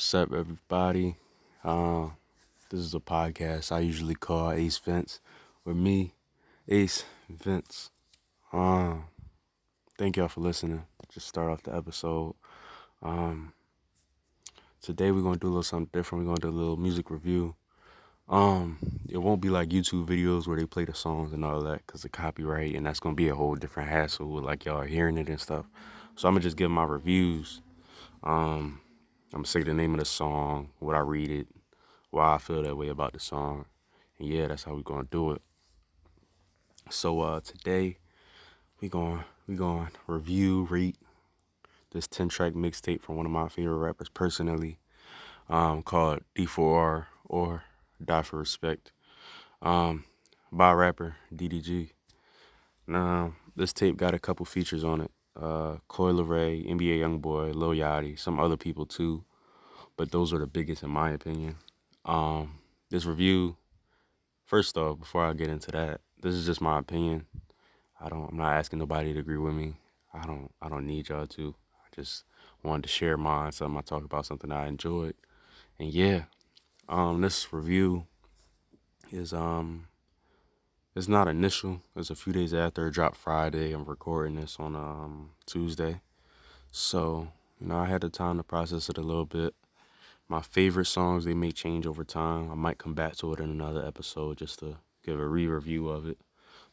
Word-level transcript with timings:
What's 0.00 0.14
up, 0.14 0.32
everybody? 0.32 1.16
Uh, 1.62 2.08
this 2.70 2.80
is 2.80 2.94
a 2.94 3.00
podcast 3.00 3.70
I 3.70 3.80
usually 3.80 4.14
call 4.14 4.50
Ace 4.50 4.78
Vince 4.78 5.20
or 5.66 5.74
me, 5.74 6.14
Ace 6.68 7.04
Vince. 7.28 7.90
Uh, 8.50 8.94
thank 9.98 10.16
y'all 10.16 10.28
for 10.28 10.40
listening. 10.40 10.84
Just 11.12 11.28
start 11.28 11.50
off 11.50 11.64
the 11.64 11.76
episode. 11.76 12.34
Um, 13.02 13.52
today 14.80 15.10
we're 15.10 15.20
gonna 15.20 15.36
do 15.36 15.48
a 15.48 15.50
little 15.50 15.62
something 15.62 15.90
different. 15.92 16.24
We're 16.24 16.30
gonna 16.34 16.50
do 16.50 16.56
a 16.56 16.58
little 16.58 16.78
music 16.78 17.10
review. 17.10 17.54
Um, 18.26 18.78
it 19.06 19.18
won't 19.18 19.42
be 19.42 19.50
like 19.50 19.68
YouTube 19.68 20.06
videos 20.06 20.46
where 20.46 20.58
they 20.58 20.64
play 20.64 20.86
the 20.86 20.94
songs 20.94 21.34
and 21.34 21.44
all 21.44 21.60
that 21.60 21.86
because 21.86 22.06
of 22.06 22.12
copyright, 22.12 22.74
and 22.74 22.86
that's 22.86 23.00
gonna 23.00 23.14
be 23.14 23.28
a 23.28 23.34
whole 23.34 23.54
different 23.54 23.90
hassle 23.90 24.28
with 24.28 24.44
like 24.44 24.64
y'all 24.64 24.80
hearing 24.80 25.18
it 25.18 25.28
and 25.28 25.38
stuff. 25.38 25.66
So 26.16 26.26
I'm 26.26 26.32
gonna 26.32 26.42
just 26.42 26.56
give 26.56 26.70
my 26.70 26.84
reviews. 26.84 27.60
Um, 28.24 28.80
I'm 29.32 29.42
gonna 29.42 29.46
say 29.46 29.62
the 29.62 29.72
name 29.72 29.94
of 29.94 30.00
the 30.00 30.04
song, 30.04 30.70
what 30.80 30.96
I 30.96 30.98
read 30.98 31.30
it, 31.30 31.46
why 32.10 32.34
I 32.34 32.38
feel 32.38 32.64
that 32.64 32.76
way 32.76 32.88
about 32.88 33.12
the 33.12 33.20
song, 33.20 33.66
and 34.18 34.28
yeah, 34.28 34.48
that's 34.48 34.64
how 34.64 34.74
we're 34.74 34.82
gonna 34.82 35.06
do 35.08 35.30
it. 35.30 35.42
So 36.90 37.20
uh, 37.20 37.38
today 37.38 37.98
we 38.80 38.88
going 38.88 39.22
we 39.46 39.54
going 39.54 39.90
review 40.08 40.66
read 40.68 40.96
this 41.92 42.08
10 42.08 42.28
track 42.28 42.54
mixtape 42.54 43.02
from 43.02 43.14
one 43.14 43.26
of 43.26 43.30
my 43.30 43.48
favorite 43.48 43.76
rappers 43.76 44.08
personally, 44.08 44.80
um, 45.48 45.84
called 45.84 46.22
D4R 46.34 47.06
or 47.24 47.62
Die 48.04 48.22
for 48.22 48.38
Respect, 48.38 48.90
um, 49.62 50.06
by 50.50 50.72
rapper 50.72 51.14
DDG. 51.32 51.90
Now 52.84 53.34
this 53.54 53.72
tape 53.72 53.96
got 53.96 54.12
a 54.12 54.18
couple 54.18 54.44
features 54.44 54.82
on 54.82 55.00
it 55.00 55.12
uh, 55.40 55.76
Coi 55.88 56.12
Leray, 56.12 56.68
NBA 56.68 56.98
YoungBoy, 57.00 57.54
Lil 57.54 57.70
Yachty, 57.70 58.18
some 58.18 58.38
other 58.38 58.56
people 58.56 58.86
too, 58.86 59.24
but 59.96 60.12
those 60.12 60.32
are 60.32 60.38
the 60.38 60.46
biggest 60.46 60.82
in 60.82 60.90
my 60.90 61.10
opinion. 61.10 61.56
Um, 62.04 62.58
this 62.90 63.04
review, 63.04 63.56
first 64.44 64.76
off, 64.76 64.98
before 64.98 65.24
I 65.24 65.32
get 65.32 65.48
into 65.48 65.70
that, 65.72 66.00
this 66.20 66.34
is 66.34 66.46
just 66.46 66.60
my 66.60 66.78
opinion. 66.78 67.26
I 68.00 68.08
don't. 68.08 68.30
I'm 68.30 68.36
not 68.36 68.54
asking 68.54 68.78
nobody 68.78 69.12
to 69.12 69.18
agree 69.18 69.36
with 69.36 69.54
me. 69.54 69.74
I 70.12 70.26
don't. 70.26 70.50
I 70.60 70.68
don't 70.68 70.86
need 70.86 71.08
y'all 71.08 71.26
to. 71.26 71.54
I 71.74 71.94
just 71.94 72.24
wanted 72.62 72.84
to 72.84 72.88
share 72.88 73.16
mine. 73.16 73.52
Something 73.52 73.78
I 73.78 73.82
talk 73.82 74.04
about 74.04 74.26
something 74.26 74.50
I 74.50 74.66
enjoyed, 74.66 75.14
and 75.78 75.92
yeah, 75.92 76.24
um, 76.88 77.20
this 77.20 77.52
review 77.52 78.06
is 79.12 79.32
um 79.32 79.88
it's 80.96 81.08
not 81.08 81.28
initial. 81.28 81.82
It's 81.94 82.10
a 82.10 82.16
few 82.16 82.32
days 82.32 82.52
after 82.52 82.86
it 82.86 82.94
dropped 82.94 83.16
Friday. 83.16 83.72
I'm 83.72 83.84
recording 83.84 84.36
this 84.36 84.56
on 84.58 84.74
um, 84.74 85.30
Tuesday. 85.46 86.00
So, 86.72 87.28
you 87.60 87.68
know, 87.68 87.78
I 87.78 87.86
had 87.86 88.00
the 88.00 88.08
time 88.08 88.38
to 88.38 88.42
process 88.42 88.88
it 88.88 88.98
a 88.98 89.02
little 89.02 89.24
bit. 89.24 89.54
My 90.28 90.40
favorite 90.40 90.86
songs, 90.86 91.24
they 91.24 91.34
may 91.34 91.52
change 91.52 91.86
over 91.86 92.02
time. 92.02 92.50
I 92.50 92.54
might 92.54 92.78
come 92.78 92.94
back 92.94 93.16
to 93.16 93.32
it 93.32 93.40
in 93.40 93.50
another 93.50 93.84
episode 93.84 94.38
just 94.38 94.58
to 94.60 94.78
give 95.04 95.18
a 95.18 95.26
re-review 95.26 95.88
of 95.88 96.08
it. 96.08 96.18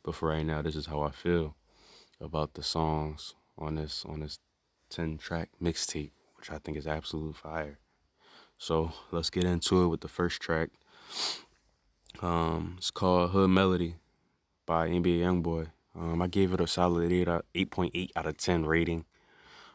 But 0.03 0.15
for 0.15 0.29
right 0.29 0.45
now, 0.45 0.61
this 0.61 0.75
is 0.75 0.87
how 0.87 1.01
I 1.01 1.11
feel 1.11 1.55
about 2.19 2.55
the 2.55 2.63
songs 2.63 3.35
on 3.57 3.75
this 3.75 4.03
on 4.07 4.21
this 4.21 4.39
10 4.89 5.17
track 5.17 5.49
mixtape, 5.61 6.11
which 6.35 6.49
I 6.49 6.57
think 6.57 6.77
is 6.77 6.87
absolute 6.87 7.35
fire. 7.35 7.77
So 8.57 8.93
let's 9.11 9.29
get 9.29 9.43
into 9.43 9.83
it 9.83 9.87
with 9.87 10.01
the 10.01 10.07
first 10.07 10.41
track. 10.41 10.69
Um, 12.19 12.75
it's 12.77 12.89
called 12.89 13.31
Hood 13.31 13.49
Melody 13.51 13.95
by 14.67 14.87
NBA 14.87 15.21
YoungBoy. 15.21 15.69
Um, 15.95 16.21
I 16.21 16.27
gave 16.27 16.53
it 16.53 16.61
a 16.61 16.67
solid 16.67 17.11
8 17.11 17.27
8.8 17.27 18.11
out 18.15 18.27
of 18.27 18.37
10 18.37 18.67
rating. 18.67 19.05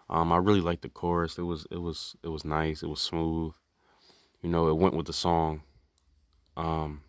Um, 0.09 0.31
I 0.31 0.37
really 0.37 0.61
liked 0.61 0.83
the 0.83 0.89
chorus. 0.89 1.39
It 1.39 1.43
was 1.43 1.67
it 1.71 1.79
was 1.79 2.15
it 2.23 2.29
was 2.29 2.45
nice. 2.45 2.85
It 2.85 2.89
was 2.89 3.01
smooth. 3.01 3.55
You 4.43 4.51
know, 4.51 4.69
it 4.69 4.77
went 4.77 4.95
with 4.95 5.07
the 5.07 5.13
song. 5.13 5.63
Um, 6.57 7.03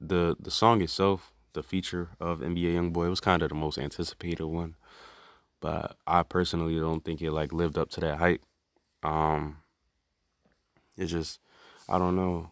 the 0.00 0.36
the 0.38 0.50
song 0.50 0.80
itself, 0.80 1.32
the 1.52 1.62
feature 1.62 2.10
of 2.20 2.40
NBA 2.40 2.74
YoungBoy, 2.74 3.10
was 3.10 3.20
kind 3.20 3.42
of 3.42 3.50
the 3.50 3.54
most 3.54 3.78
anticipated 3.78 4.46
one. 4.46 4.76
But 5.60 5.96
I 6.06 6.22
personally 6.22 6.78
don't 6.78 7.04
think 7.04 7.20
it 7.20 7.32
like 7.32 7.52
lived 7.52 7.76
up 7.76 7.90
to 7.90 8.00
that 8.00 8.18
hype. 8.18 8.42
Um, 9.02 9.58
it 10.96 11.06
just 11.06 11.40
I 11.88 11.98
don't 11.98 12.16
know. 12.16 12.50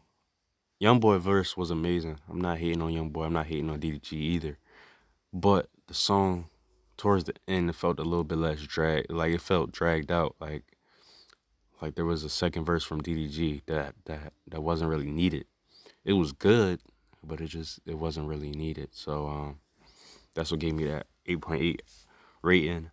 YoungBoy 0.84 1.18
verse 1.18 1.56
was 1.56 1.70
amazing. 1.70 2.18
I'm 2.28 2.42
not 2.42 2.58
hating 2.58 2.82
on 2.82 2.92
Young 2.92 3.08
Boy. 3.08 3.24
I'm 3.24 3.32
not 3.32 3.46
hating 3.46 3.70
on 3.70 3.80
DDG 3.80 4.12
either. 4.12 4.58
But 5.32 5.70
the 5.86 5.94
song 5.94 6.50
towards 6.98 7.24
the 7.24 7.32
end 7.48 7.70
it 7.70 7.72
felt 7.72 7.98
a 7.98 8.02
little 8.04 8.22
bit 8.22 8.36
less 8.36 8.60
drag 8.60 9.06
like 9.10 9.32
it 9.32 9.40
felt 9.40 9.72
dragged 9.72 10.12
out 10.12 10.36
like 10.40 10.62
like 11.82 11.96
there 11.96 12.04
was 12.04 12.22
a 12.22 12.28
second 12.28 12.64
verse 12.64 12.84
from 12.84 13.02
DDG 13.02 13.62
that 13.66 13.94
that 14.04 14.34
that 14.46 14.62
wasn't 14.62 14.90
really 14.90 15.10
needed. 15.10 15.46
It 16.04 16.12
was 16.12 16.32
good, 16.32 16.80
but 17.22 17.40
it 17.40 17.46
just 17.46 17.80
it 17.86 17.98
wasn't 17.98 18.28
really 18.28 18.50
needed. 18.50 18.90
So 18.92 19.26
um 19.26 19.60
that's 20.34 20.50
what 20.50 20.60
gave 20.60 20.74
me 20.74 20.84
that 20.84 21.06
8.8 21.26 21.80
rating. 22.42 22.90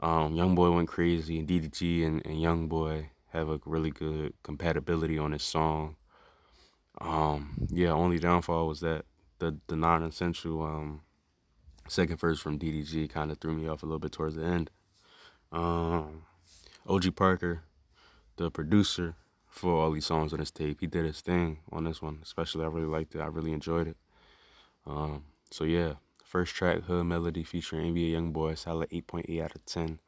Um 0.00 0.34
YoungBoy 0.34 0.74
went 0.74 0.88
crazy 0.88 1.38
and 1.38 1.48
DDG 1.48 2.06
and, 2.06 2.20
and 2.26 2.42
Young 2.42 2.68
Boy 2.68 3.08
have 3.30 3.48
a 3.48 3.58
really 3.64 3.90
good 3.90 4.34
compatibility 4.42 5.18
on 5.18 5.30
this 5.30 5.44
song. 5.44 5.96
Um, 7.00 7.66
yeah, 7.70 7.90
only 7.90 8.18
downfall 8.18 8.68
was 8.68 8.80
that 8.80 9.04
the 9.38 9.58
the 9.66 9.76
non-essential 9.76 10.62
um, 10.62 11.00
second 11.88 12.18
verse 12.18 12.40
from 12.40 12.58
DDG 12.58 13.10
kind 13.10 13.30
of 13.30 13.38
threw 13.38 13.54
me 13.54 13.68
off 13.68 13.82
a 13.82 13.86
little 13.86 13.98
bit 13.98 14.12
towards 14.12 14.36
the 14.36 14.44
end. 14.44 14.70
Um, 15.50 16.22
OG 16.86 17.16
Parker, 17.16 17.62
the 18.36 18.50
producer 18.50 19.16
for 19.46 19.82
all 19.82 19.90
these 19.90 20.06
songs 20.06 20.32
on 20.32 20.38
this 20.38 20.50
tape, 20.50 20.80
he 20.80 20.86
did 20.86 21.04
his 21.04 21.20
thing 21.20 21.58
on 21.70 21.84
this 21.84 22.00
one. 22.00 22.20
Especially, 22.22 22.64
I 22.64 22.68
really 22.68 22.86
liked 22.86 23.14
it. 23.14 23.20
I 23.20 23.26
really 23.26 23.52
enjoyed 23.52 23.88
it. 23.88 23.96
Um, 24.86 25.24
so 25.50 25.64
yeah, 25.64 25.94
first 26.24 26.54
track, 26.54 26.84
Hood 26.84 27.06
Melody 27.06 27.44
featuring 27.44 27.94
NBA 27.94 28.12
YoungBoy, 28.12 28.56
solid 28.56 28.90
8.8 28.90 29.42
out 29.42 29.54
of 29.54 29.64
10 29.66 30.00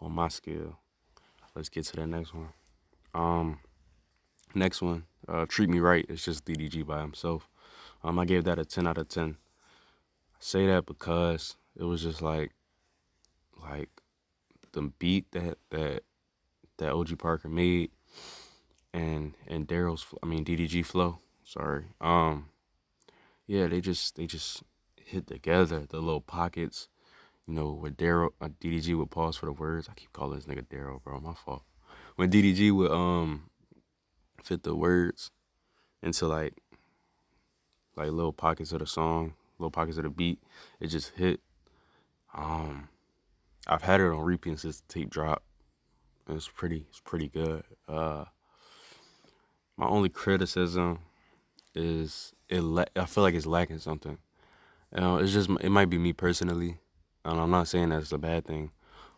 on 0.00 0.12
my 0.12 0.28
scale. 0.28 0.78
Let's 1.54 1.68
get 1.68 1.84
to 1.86 1.96
the 1.96 2.06
next 2.06 2.32
one. 2.32 2.50
Um, 3.14 3.58
next 4.54 4.80
one, 4.80 5.04
uh, 5.28 5.46
Treat 5.48 5.68
Me 5.68 5.78
Right. 5.78 6.06
It's 6.08 6.24
just 6.24 6.44
DDG 6.44 6.86
by 6.86 7.00
himself. 7.00 7.48
Um, 8.02 8.18
I 8.18 8.24
gave 8.24 8.44
that 8.44 8.58
a 8.58 8.64
10 8.64 8.86
out 8.86 8.98
of 8.98 9.08
10. 9.08 9.36
I 9.36 10.36
say 10.38 10.66
that 10.66 10.86
because 10.86 11.56
it 11.76 11.84
was 11.84 12.02
just 12.02 12.22
like, 12.22 12.52
like 13.60 13.90
the 14.72 14.82
beat 14.98 15.30
that 15.32 15.58
that 15.70 16.02
that 16.78 16.92
OG 16.92 17.18
Parker 17.18 17.48
made, 17.48 17.90
and 18.92 19.34
and 19.46 19.66
Darryl's, 19.66 20.06
I 20.22 20.26
mean 20.26 20.44
DDG 20.44 20.84
flow. 20.86 21.18
Sorry. 21.44 21.86
Um, 22.00 22.50
yeah, 23.46 23.66
they 23.66 23.80
just 23.80 24.16
they 24.16 24.26
just 24.26 24.62
hit 24.96 25.26
together. 25.26 25.86
The 25.88 25.98
little 25.98 26.20
pockets, 26.20 26.88
you 27.46 27.54
know, 27.54 27.72
where 27.72 27.90
Darryl 27.90 28.30
uh, 28.40 28.48
DDG 28.60 28.96
would 28.96 29.10
pause 29.10 29.36
for 29.36 29.46
the 29.46 29.52
words. 29.52 29.88
I 29.90 29.94
keep 29.94 30.12
calling 30.12 30.38
this 30.38 30.46
nigga 30.46 30.66
Daryl, 30.66 31.02
bro. 31.02 31.20
My 31.20 31.34
fault. 31.34 31.62
When 32.16 32.30
DDG 32.30 32.72
would 32.72 32.90
um 32.90 33.50
fit 34.42 34.62
the 34.62 34.74
words 34.74 35.30
into 36.02 36.26
like 36.26 36.54
like 37.96 38.10
little 38.10 38.32
pockets 38.32 38.72
of 38.72 38.78
the 38.78 38.86
song, 38.86 39.34
little 39.58 39.70
pockets 39.70 39.98
of 39.98 40.04
the 40.04 40.10
beat. 40.10 40.38
It 40.80 40.88
just 40.88 41.10
hit. 41.16 41.40
Um, 42.34 42.88
I've 43.66 43.82
had 43.82 44.00
it 44.00 44.04
on 44.04 44.20
repeat 44.20 44.60
since 44.60 44.80
the 44.80 44.92
tape 44.92 45.10
dropped. 45.10 45.44
It's 46.28 46.48
pretty, 46.48 46.86
it's 46.90 47.00
pretty 47.00 47.28
good. 47.28 47.64
Uh, 47.88 48.26
my 49.76 49.86
only 49.86 50.08
criticism 50.08 51.00
is 51.74 52.32
it. 52.48 52.60
La- 52.60 52.84
I 52.96 53.06
feel 53.06 53.24
like 53.24 53.34
it's 53.34 53.46
lacking 53.46 53.78
something. 53.78 54.18
You 54.94 55.00
know, 55.00 55.16
it's 55.18 55.32
just 55.32 55.50
it 55.60 55.70
might 55.70 55.90
be 55.90 55.98
me 55.98 56.12
personally, 56.12 56.78
and 57.24 57.40
I'm 57.40 57.50
not 57.50 57.68
saying 57.68 57.90
that's 57.90 58.12
a 58.12 58.18
bad 58.18 58.46
thing, 58.46 58.70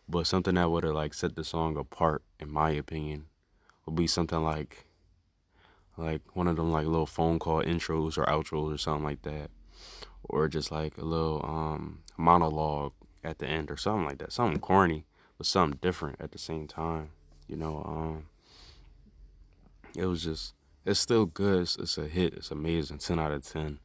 but 0.07 0.27
something 0.27 0.55
that 0.55 0.71
would 0.71 0.83
have 0.83 0.95
like 0.95 1.13
set 1.13 1.35
the 1.35 1.43
song 1.43 1.77
apart, 1.77 2.23
in 2.39 2.49
my 2.49 2.71
opinion, 2.71 3.25
would 3.85 3.95
be 3.95 4.07
something 4.07 4.41
like 4.43 4.85
like 6.01 6.21
one 6.33 6.47
of 6.47 6.55
them 6.55 6.71
like 6.71 6.85
little 6.85 7.05
phone 7.05 7.39
call 7.39 7.63
intros 7.63 8.17
or 8.17 8.25
outros 8.25 8.73
or 8.73 8.77
something 8.77 9.03
like 9.05 9.21
that. 9.23 9.49
Or 10.23 10.47
just 10.47 10.71
like 10.71 10.97
a 10.97 11.05
little 11.05 11.43
um 11.43 11.99
monologue 12.17 12.93
at 13.23 13.39
the 13.39 13.47
end 13.47 13.69
or 13.71 13.77
something 13.77 14.05
like 14.05 14.17
that. 14.19 14.31
Something 14.33 14.59
corny 14.59 15.05
but 15.37 15.47
something 15.47 15.79
different 15.81 16.17
at 16.19 16.31
the 16.31 16.37
same 16.37 16.67
time 16.67 17.09
you 17.47 17.55
know 17.55 17.83
um 17.85 18.25
it 19.95 20.05
was 20.05 20.23
just 20.23 20.53
it's 20.85 20.99
still 20.99 21.27
good. 21.27 21.61
It's, 21.61 21.75
it's 21.77 21.97
a 21.97 22.07
hit. 22.07 22.33
It's 22.33 22.49
amazing. 22.49 22.97
10 22.97 23.19
out 23.19 23.31
of 23.31 23.45
10 23.45 23.79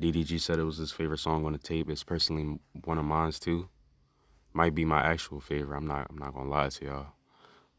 ddg 0.00 0.40
said 0.40 0.60
it 0.60 0.64
was 0.64 0.76
his 0.76 0.92
favorite 0.92 1.18
song 1.18 1.44
on 1.44 1.52
the 1.52 1.58
tape. 1.58 1.90
It's 1.90 2.04
personally 2.04 2.60
one 2.84 2.98
of 2.98 3.04
mine 3.04 3.32
too. 3.32 3.68
Might 4.52 4.74
be 4.74 4.84
my 4.84 5.02
actual 5.02 5.40
favorite. 5.40 5.76
I'm 5.76 5.86
not 5.86 6.06
i'm 6.08 6.18
not 6.18 6.34
gonna 6.34 6.48
lie 6.48 6.68
to 6.68 6.84
y'all. 6.84 7.06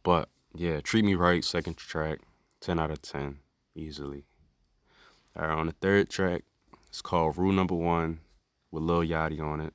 But 0.03 0.29
yeah 0.53 0.81
treat 0.81 1.06
me 1.06 1.15
right 1.15 1.44
second 1.44 1.77
track. 1.77 2.19
10 2.61 2.77
out 2.77 2.91
of 2.91 3.01
10 3.01 3.39
easily. 3.79 4.25
All 5.35 5.47
right, 5.47 5.57
on 5.57 5.67
the 5.67 5.73
third 5.73 6.09
track, 6.09 6.43
it's 6.89 7.01
called 7.01 7.37
Rule 7.37 7.53
Number 7.53 7.75
One 7.75 8.19
with 8.71 8.83
Lil 8.83 9.01
Yachty 9.01 9.39
on 9.41 9.61
it. 9.61 9.73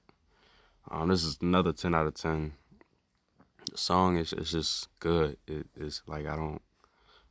Um, 0.90 1.08
this 1.08 1.24
is 1.24 1.38
another 1.40 1.72
10 1.72 1.94
out 1.94 2.06
of 2.06 2.14
10. 2.14 2.52
The 3.70 3.78
song 3.78 4.18
is, 4.18 4.32
is 4.32 4.50
just 4.50 4.88
good. 5.00 5.38
It, 5.46 5.66
it's 5.76 6.02
like 6.06 6.26
I 6.26 6.36
don't 6.36 6.60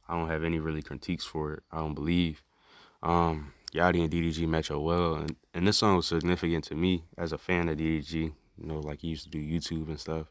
I 0.07 0.17
don't 0.17 0.29
have 0.29 0.43
any 0.43 0.59
really 0.59 0.81
critiques 0.81 1.25
for 1.25 1.53
it. 1.53 1.63
I 1.71 1.77
don't 1.77 1.93
believe. 1.93 2.43
Um, 3.01 3.53
Yachty 3.73 4.03
and 4.03 4.11
DDG 4.11 4.47
match 4.47 4.71
up 4.71 4.81
well, 4.81 5.15
and, 5.15 5.35
and 5.53 5.67
this 5.67 5.77
song 5.77 5.95
was 5.95 6.07
significant 6.07 6.63
to 6.65 6.75
me 6.75 7.05
as 7.17 7.31
a 7.31 7.37
fan 7.37 7.69
of 7.69 7.77
DDG. 7.77 8.33
You 8.57 8.67
know, 8.67 8.79
like 8.79 9.01
he 9.01 9.09
used 9.09 9.23
to 9.23 9.29
do 9.29 9.39
YouTube 9.39 9.87
and 9.87 9.99
stuff. 9.99 10.27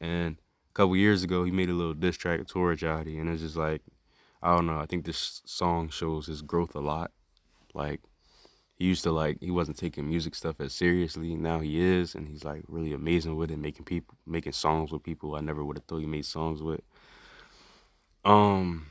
And 0.00 0.36
a 0.36 0.72
couple 0.74 0.96
years 0.96 1.22
ago, 1.22 1.44
he 1.44 1.50
made 1.50 1.68
a 1.68 1.74
little 1.74 1.94
diss 1.94 2.16
track 2.16 2.46
towards 2.46 2.82
Yachty, 2.82 3.20
and 3.20 3.28
it's 3.28 3.42
just 3.42 3.56
like, 3.56 3.82
I 4.44 4.54
don't 4.54 4.66
know. 4.66 4.78
I 4.78 4.84
think 4.84 5.06
this 5.06 5.40
song 5.46 5.88
shows 5.88 6.26
his 6.26 6.42
growth 6.42 6.74
a 6.74 6.80
lot. 6.80 7.12
Like 7.72 8.02
he 8.76 8.84
used 8.84 9.02
to 9.04 9.10
like 9.10 9.38
he 9.40 9.50
wasn't 9.50 9.78
taking 9.78 10.06
music 10.06 10.34
stuff 10.34 10.60
as 10.60 10.74
seriously. 10.74 11.34
Now 11.34 11.60
he 11.60 11.80
is, 11.80 12.14
and 12.14 12.28
he's 12.28 12.44
like 12.44 12.62
really 12.68 12.92
amazing 12.92 13.36
with 13.36 13.50
it, 13.50 13.56
making 13.56 13.86
people 13.86 14.16
making 14.26 14.52
songs 14.52 14.92
with 14.92 15.02
people 15.02 15.34
I 15.34 15.40
never 15.40 15.64
would 15.64 15.78
have 15.78 15.86
thought 15.86 16.00
he 16.00 16.06
made 16.06 16.26
songs 16.26 16.62
with. 16.62 16.82
Um, 18.22 18.88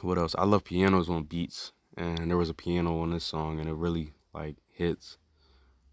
what 0.00 0.16
else? 0.16 0.34
I 0.38 0.44
love 0.44 0.64
pianos 0.64 1.10
on 1.10 1.24
beats, 1.24 1.72
and 1.94 2.30
there 2.30 2.38
was 2.38 2.48
a 2.48 2.54
piano 2.54 3.00
on 3.00 3.10
this 3.10 3.24
song, 3.24 3.60
and 3.60 3.68
it 3.68 3.74
really 3.74 4.14
like 4.32 4.56
hits. 4.72 5.18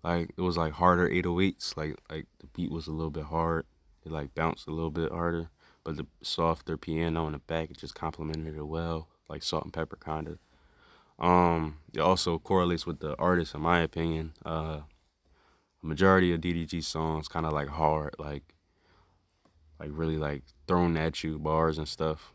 Like 0.02 0.32
it 0.38 0.42
was 0.42 0.56
like 0.56 0.74
harder 0.74 1.10
808s. 1.10 1.76
Like 1.76 2.00
like 2.10 2.28
the 2.40 2.48
beat 2.48 2.72
was 2.72 2.88
a 2.88 2.94
little 2.94 3.12
bit 3.12 3.26
hard. 3.26 3.66
It 4.06 4.14
like 4.14 4.34
bounced 4.34 4.66
a 4.68 4.72
little 4.72 4.92
bit 4.92 5.12
harder, 5.12 5.50
but 5.84 5.98
the 5.98 6.08
softer 6.22 6.78
piano 6.78 7.28
in 7.28 7.34
the 7.34 7.40
back 7.40 7.72
just 7.78 7.96
complemented 7.96 8.56
it 8.56 8.68
well, 8.68 9.08
like 9.30 9.44
salt 9.44 9.64
and 9.64 9.74
pepper 9.74 9.98
kind 9.98 10.28
of. 10.28 10.40
Um, 11.20 11.80
it 11.94 12.00
also 12.00 12.40
correlates 12.40 12.86
with 12.86 13.00
the 13.00 13.16
artist, 13.18 13.54
in 13.54 13.62
my 13.62 13.82
opinion. 13.82 14.34
Uh, 14.46 14.82
majority 15.82 16.34
of 16.34 16.42
DDG 16.42 16.84
songs 16.84 17.28
kind 17.28 17.46
of 17.46 17.54
like 17.54 17.70
hard, 17.70 18.16
like 18.20 18.56
like 19.80 19.90
really 19.94 20.18
like 20.18 20.44
thrown 20.68 20.98
at 20.98 21.24
you 21.24 21.40
bars 21.40 21.78
and 21.78 21.88
stuff. 21.88 22.34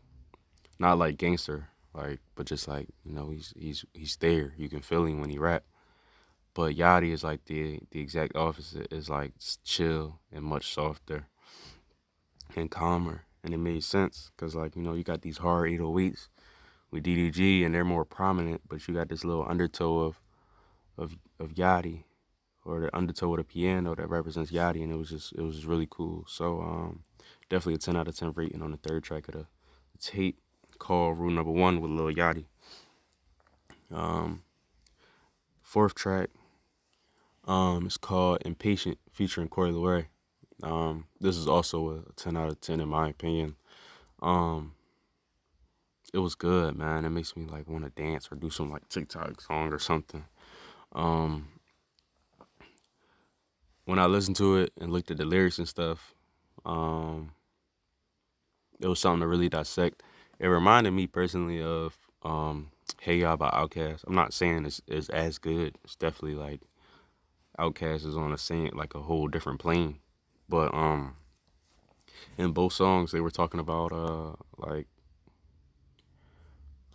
Not 0.78 0.98
like 0.98 1.18
gangster, 1.18 1.68
like, 1.94 2.20
but 2.34 2.46
just 2.46 2.66
like 2.66 2.88
you 3.04 3.12
know 3.12 3.30
he's 3.30 3.52
he's 3.56 3.84
he's 3.92 4.16
there. 4.16 4.54
You 4.56 4.68
can 4.68 4.80
feel 4.80 5.04
him 5.04 5.20
when 5.20 5.30
he 5.30 5.38
rap. 5.38 5.64
But 6.54 6.76
Yachty 6.76 7.12
is 7.12 7.24
like 7.24 7.44
the 7.46 7.80
the 7.90 8.00
exact 8.00 8.36
opposite. 8.36 8.92
Is 8.92 9.08
like 9.08 9.32
chill 9.64 10.20
and 10.32 10.44
much 10.44 10.72
softer 10.72 11.28
and 12.56 12.70
calmer, 12.70 13.24
and 13.44 13.52
it 13.52 13.58
made 13.58 13.84
sense 13.84 14.30
because 14.34 14.54
like 14.54 14.74
you 14.74 14.82
know 14.82 14.94
you 14.94 15.04
got 15.04 15.22
these 15.22 15.38
hard 15.38 15.70
808s 15.70 16.28
with 16.90 17.04
DDG, 17.04 17.64
and 17.64 17.74
they're 17.74 17.84
more 17.84 18.04
prominent. 18.04 18.62
But 18.68 18.88
you 18.88 18.94
got 18.94 19.10
this 19.10 19.24
little 19.24 19.46
undertow 19.46 19.98
of 20.00 20.20
of 20.96 21.18
of 21.38 21.54
Yachty, 21.54 22.04
or 22.64 22.80
the 22.80 22.96
undertow 22.96 23.32
of 23.32 23.38
the 23.38 23.44
piano 23.44 23.94
that 23.94 24.08
represents 24.08 24.50
Yachty, 24.50 24.82
and 24.82 24.90
it 24.90 24.96
was 24.96 25.10
just 25.10 25.32
it 25.34 25.42
was 25.42 25.56
just 25.56 25.66
really 25.66 25.86
cool. 25.88 26.24
So 26.26 26.60
um, 26.60 27.04
definitely 27.50 27.74
a 27.74 27.78
ten 27.78 27.96
out 27.96 28.08
of 28.08 28.16
ten 28.16 28.32
rating 28.32 28.62
on 28.62 28.70
the 28.70 28.78
third 28.78 29.04
track 29.04 29.28
of 29.28 29.34
the, 29.34 29.46
the 29.92 29.98
tape 29.98 30.38
called 30.78 31.18
Rule 31.18 31.30
Number 31.30 31.52
One 31.52 31.80
with 31.80 31.90
Lil 31.90 32.14
Yachty. 32.14 32.46
Um, 33.92 34.42
fourth 35.60 35.94
track, 35.94 36.30
um, 37.44 37.86
it's 37.86 37.98
called 37.98 38.38
Impatient 38.44 38.98
featuring 39.12 39.48
Coi 39.48 39.70
Leray. 39.70 40.06
Um, 40.62 41.06
this 41.20 41.36
is 41.36 41.48
also 41.48 42.04
a 42.08 42.12
10 42.16 42.36
out 42.36 42.48
of 42.48 42.60
10 42.60 42.80
in 42.80 42.88
my 42.88 43.08
opinion. 43.08 43.56
Um, 44.22 44.74
it 46.12 46.18
was 46.18 46.34
good, 46.34 46.76
man. 46.76 47.04
It 47.04 47.10
makes 47.10 47.36
me 47.36 47.46
like 47.46 47.68
want 47.68 47.84
to 47.84 47.90
dance 47.90 48.28
or 48.30 48.36
do 48.36 48.50
some 48.50 48.70
like 48.70 48.88
TikTok 48.88 49.40
song 49.40 49.72
or 49.72 49.78
something. 49.78 50.24
Um, 50.92 51.48
when 53.84 53.98
I 53.98 54.06
listened 54.06 54.36
to 54.36 54.56
it 54.58 54.72
and 54.80 54.92
looked 54.92 55.10
at 55.10 55.16
the 55.16 55.24
lyrics 55.24 55.58
and 55.58 55.68
stuff, 55.68 56.14
um, 56.64 57.32
it 58.80 58.86
was 58.86 59.00
something 59.00 59.20
to 59.20 59.26
really 59.26 59.48
dissect. 59.48 60.02
It 60.38 60.46
reminded 60.46 60.92
me 60.92 61.06
personally 61.06 61.60
of 61.62 61.96
um, 62.22 62.70
"Hey 63.00 63.18
Ya" 63.18 63.36
by 63.36 63.50
Outkast. 63.50 64.04
I'm 64.06 64.14
not 64.14 64.32
saying 64.32 64.66
it's, 64.66 64.80
it's 64.86 65.08
as 65.10 65.38
good. 65.38 65.78
It's 65.84 65.96
definitely 65.96 66.36
like 66.36 66.60
Outkast 67.58 68.06
is 68.06 68.16
on 68.16 68.32
a 68.32 68.38
same 68.38 68.70
like 68.74 68.94
a 68.94 69.00
whole 69.00 69.28
different 69.28 69.60
plane, 69.60 69.98
but 70.48 70.72
um, 70.74 71.16
in 72.36 72.52
both 72.52 72.72
songs 72.72 73.12
they 73.12 73.20
were 73.20 73.30
talking 73.30 73.60
about 73.60 73.92
uh 73.92 74.32
like 74.58 74.86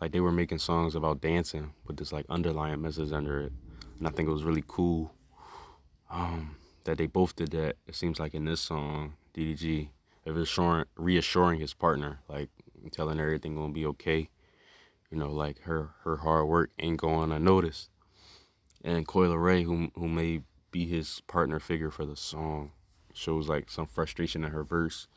like 0.02 0.12
they 0.12 0.20
were 0.20 0.32
making 0.32 0.60
songs 0.60 0.96
about 0.96 1.22
dancing 1.22 1.74
with 1.86 1.98
this 1.98 2.12
like 2.12 2.26
underlying 2.30 2.82
message 2.82 3.12
under 3.12 3.42
it. 3.42 3.52
And 3.98 4.08
I 4.08 4.12
think 4.12 4.30
it 4.30 4.32
was 4.32 4.44
really 4.44 4.64
cool 4.66 5.14
um, 6.10 6.56
that 6.86 6.98
they 6.98 7.08
both 7.08 7.36
did 7.36 7.52
that. 7.52 7.76
It 7.88 7.96
seems 7.96 8.20
like 8.20 8.34
in 8.34 8.46
this 8.46 8.62
song, 8.62 9.16
DDG, 9.34 9.90
reassuring, 10.26 10.86
reassuring 10.96 11.60
his 11.60 11.74
partner, 11.74 12.20
like 12.30 12.50
telling 12.92 13.18
her 13.18 13.26
everything 13.26 13.56
gonna 13.56 13.74
be 13.74 13.86
okay. 13.88 14.30
You 15.12 15.18
know, 15.18 15.32
like 15.32 15.62
her 15.62 15.90
her 16.04 16.18
hard 16.18 16.48
work 16.48 16.72
ain't 16.80 16.98
going 16.98 17.32
unnoticed. 17.32 17.90
And 18.84 19.06
Coi 19.06 19.28
Ray, 19.28 19.64
who 19.64 19.92
who 19.96 20.08
may 20.08 20.42
be 20.72 20.86
his 20.86 21.22
partner 21.28 21.60
figure 21.60 21.92
for 21.92 22.06
the 22.06 22.16
song, 22.16 22.72
shows 23.20 23.48
like 23.48 23.70
some 23.70 23.86
frustration 23.86 24.44
in 24.44 24.52
her 24.52 24.64
verse. 24.64 25.08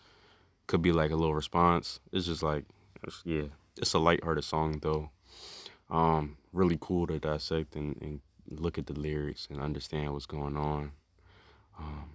Could 0.66 0.82
be 0.82 0.92
like 0.92 1.10
a 1.10 1.16
little 1.16 1.34
response. 1.34 2.00
It's 2.12 2.26
just 2.26 2.42
like, 2.42 2.64
it's, 3.02 3.22
yeah, 3.24 3.48
it's 3.76 3.94
a 3.94 3.98
lighthearted 3.98 4.44
song 4.44 4.78
though. 4.82 5.10
Um, 5.90 6.36
really 6.52 6.78
cool 6.80 7.06
to 7.06 7.18
dissect 7.18 7.76
and, 7.76 7.96
and 8.00 8.20
look 8.48 8.78
at 8.78 8.86
the 8.86 8.98
lyrics 8.98 9.48
and 9.50 9.60
understand 9.60 10.12
what's 10.12 10.26
going 10.26 10.56
on. 10.56 10.92
Um, 11.78 12.10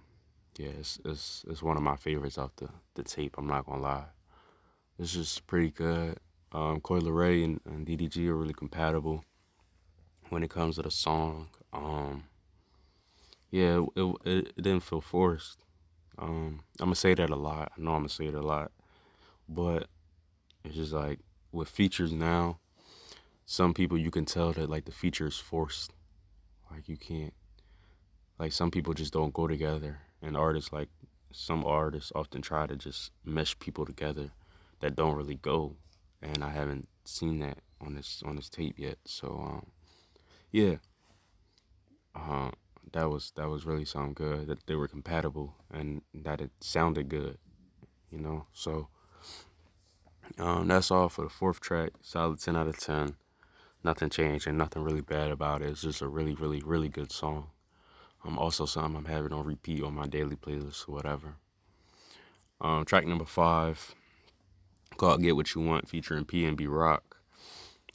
yeah, 0.58 0.70
it's, 0.78 0.98
it's 1.04 1.44
it's 1.48 1.62
one 1.62 1.76
of 1.76 1.82
my 1.82 1.96
favorites 1.96 2.38
off 2.38 2.56
the, 2.56 2.68
the 2.94 3.02
tape. 3.02 3.36
I'm 3.38 3.46
not 3.46 3.66
gonna 3.66 3.82
lie. 3.82 4.06
It's 4.98 5.12
just 5.12 5.46
pretty 5.46 5.70
good. 5.70 6.18
Um, 6.50 6.80
Coi 6.80 7.00
Leray 7.00 7.44
and, 7.44 7.60
and 7.64 7.86
DDG 7.86 8.26
are 8.28 8.36
really 8.36 8.54
compatible 8.54 9.24
when 10.30 10.42
it 10.42 10.50
comes 10.50 10.76
to 10.76 10.82
the 10.82 10.90
song. 10.90 11.48
Um, 11.72 12.24
yeah, 13.50 13.84
it, 13.96 14.16
it, 14.24 14.52
it 14.56 14.62
didn't 14.62 14.82
feel 14.82 15.00
forced. 15.00 15.64
Um, 16.18 16.60
I'm 16.80 16.86
gonna 16.86 16.96
say 16.96 17.14
that 17.14 17.30
a 17.30 17.36
lot. 17.36 17.72
I 17.76 17.80
know 17.80 17.92
I'm 17.92 18.00
gonna 18.00 18.08
say 18.08 18.26
it 18.26 18.34
a 18.34 18.42
lot, 18.42 18.72
but 19.48 19.86
it's 20.64 20.74
just 20.74 20.92
like 20.92 21.20
with 21.52 21.68
features 21.68 22.12
now, 22.12 22.58
some 23.46 23.72
people 23.72 23.96
you 23.96 24.10
can 24.10 24.24
tell 24.24 24.52
that 24.52 24.68
like 24.68 24.84
the 24.84 24.92
feature 24.92 25.26
is 25.26 25.38
forced. 25.38 25.92
Like 26.70 26.88
you 26.88 26.96
can't 26.96 27.32
like 28.38 28.52
some 28.52 28.70
people 28.70 28.94
just 28.94 29.12
don't 29.12 29.32
go 29.34 29.46
together. 29.46 30.00
And 30.20 30.36
artists 30.36 30.72
like 30.72 30.88
some 31.32 31.64
artists 31.64 32.12
often 32.14 32.42
try 32.42 32.66
to 32.66 32.76
just 32.76 33.12
mesh 33.24 33.58
people 33.58 33.86
together 33.86 34.32
that 34.80 34.96
don't 34.96 35.16
really 35.16 35.36
go. 35.36 35.76
And 36.20 36.42
I 36.42 36.50
haven't 36.50 36.88
seen 37.04 37.38
that 37.40 37.58
on 37.80 37.94
this 37.94 38.22
on 38.26 38.36
this 38.36 38.48
tape 38.48 38.78
yet. 38.78 38.98
So 39.04 39.28
um 39.28 39.66
yeah. 40.50 40.76
Uh 42.14 42.50
that 42.92 43.10
was 43.10 43.32
that 43.36 43.48
was 43.48 43.66
really 43.66 43.84
something 43.84 44.14
good 44.14 44.46
that 44.48 44.66
they 44.66 44.74
were 44.74 44.88
compatible 44.88 45.54
and 45.72 46.02
that 46.14 46.40
it 46.40 46.50
sounded 46.60 47.08
good. 47.08 47.38
You 48.10 48.18
know, 48.18 48.46
so 48.52 48.88
um, 50.38 50.68
that's 50.68 50.90
all 50.90 51.08
for 51.08 51.22
the 51.22 51.28
fourth 51.28 51.60
track. 51.60 51.92
Solid 52.02 52.40
10 52.40 52.56
out 52.56 52.68
of 52.68 52.78
10. 52.78 53.16
Nothing 53.84 54.10
changed 54.10 54.46
and 54.46 54.58
nothing 54.58 54.82
really 54.82 55.00
bad 55.00 55.30
about 55.30 55.62
it. 55.62 55.68
It's 55.68 55.82
just 55.82 56.02
a 56.02 56.08
really, 56.08 56.34
really, 56.34 56.60
really 56.64 56.88
good 56.88 57.12
song. 57.12 57.50
Um, 58.24 58.38
also 58.38 58.66
something 58.66 58.96
I'm 58.96 59.04
having 59.04 59.32
on 59.32 59.44
repeat 59.44 59.82
on 59.82 59.94
my 59.94 60.06
daily 60.06 60.36
playlist 60.36 60.88
or 60.88 60.92
whatever. 60.92 61.36
Um, 62.60 62.84
track 62.84 63.06
number 63.06 63.24
five, 63.24 63.94
called 64.96 65.22
Get 65.22 65.36
What 65.36 65.54
You 65.54 65.62
Want, 65.62 65.88
featuring 65.88 66.24
PNB 66.24 66.66
Rock. 66.68 67.18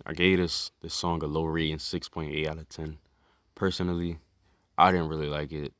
I 0.05 0.13
gave 0.13 0.39
this, 0.39 0.71
this 0.81 0.93
song 0.93 1.21
a 1.21 1.27
low 1.27 1.45
rating, 1.45 1.77
6.8 1.77 2.47
out 2.47 2.57
of 2.57 2.69
10. 2.69 2.97
Personally, 3.55 4.19
I 4.77 4.91
didn't 4.91 5.09
really 5.09 5.29
like 5.29 5.51
it. 5.51 5.73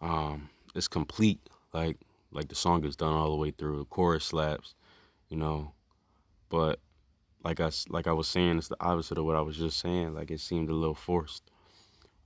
Um, 0.00 0.50
it's 0.74 0.88
complete, 0.88 1.40
like 1.72 1.98
like 2.32 2.48
the 2.48 2.54
song 2.54 2.84
is 2.84 2.96
done 2.96 3.12
all 3.12 3.30
the 3.30 3.36
way 3.36 3.50
through. 3.50 3.78
The 3.78 3.84
chorus 3.84 4.24
slaps, 4.26 4.74
you 5.28 5.36
know, 5.36 5.72
but 6.48 6.80
like 7.44 7.60
I 7.60 7.70
like 7.88 8.06
I 8.06 8.12
was 8.12 8.28
saying, 8.28 8.58
it's 8.58 8.68
the 8.68 8.76
opposite 8.80 9.18
of 9.18 9.24
what 9.24 9.36
I 9.36 9.40
was 9.40 9.56
just 9.56 9.78
saying. 9.78 10.14
Like 10.14 10.30
it 10.30 10.40
seemed 10.40 10.68
a 10.68 10.74
little 10.74 10.94
forced 10.94 11.50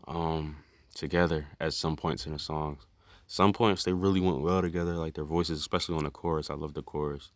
um, 0.09 0.57
together 0.95 1.49
at 1.61 1.75
some 1.75 1.97
points 1.97 2.27
in 2.27 2.33
the 2.33 2.39
songs. 2.39 2.87
Some 3.27 3.53
points 3.53 3.85
they 3.85 3.93
really 3.93 4.21
went 4.21 4.41
well 4.41 4.61
together, 4.61 4.95
like 4.95 5.15
their 5.15 5.25
voices, 5.25 5.61
especially 5.61 5.97
on 5.97 6.05
the 6.05 6.11
chorus. 6.11 6.51
I 6.51 6.55
love 6.55 6.75
the 6.75 6.83
chorus, 6.83 7.31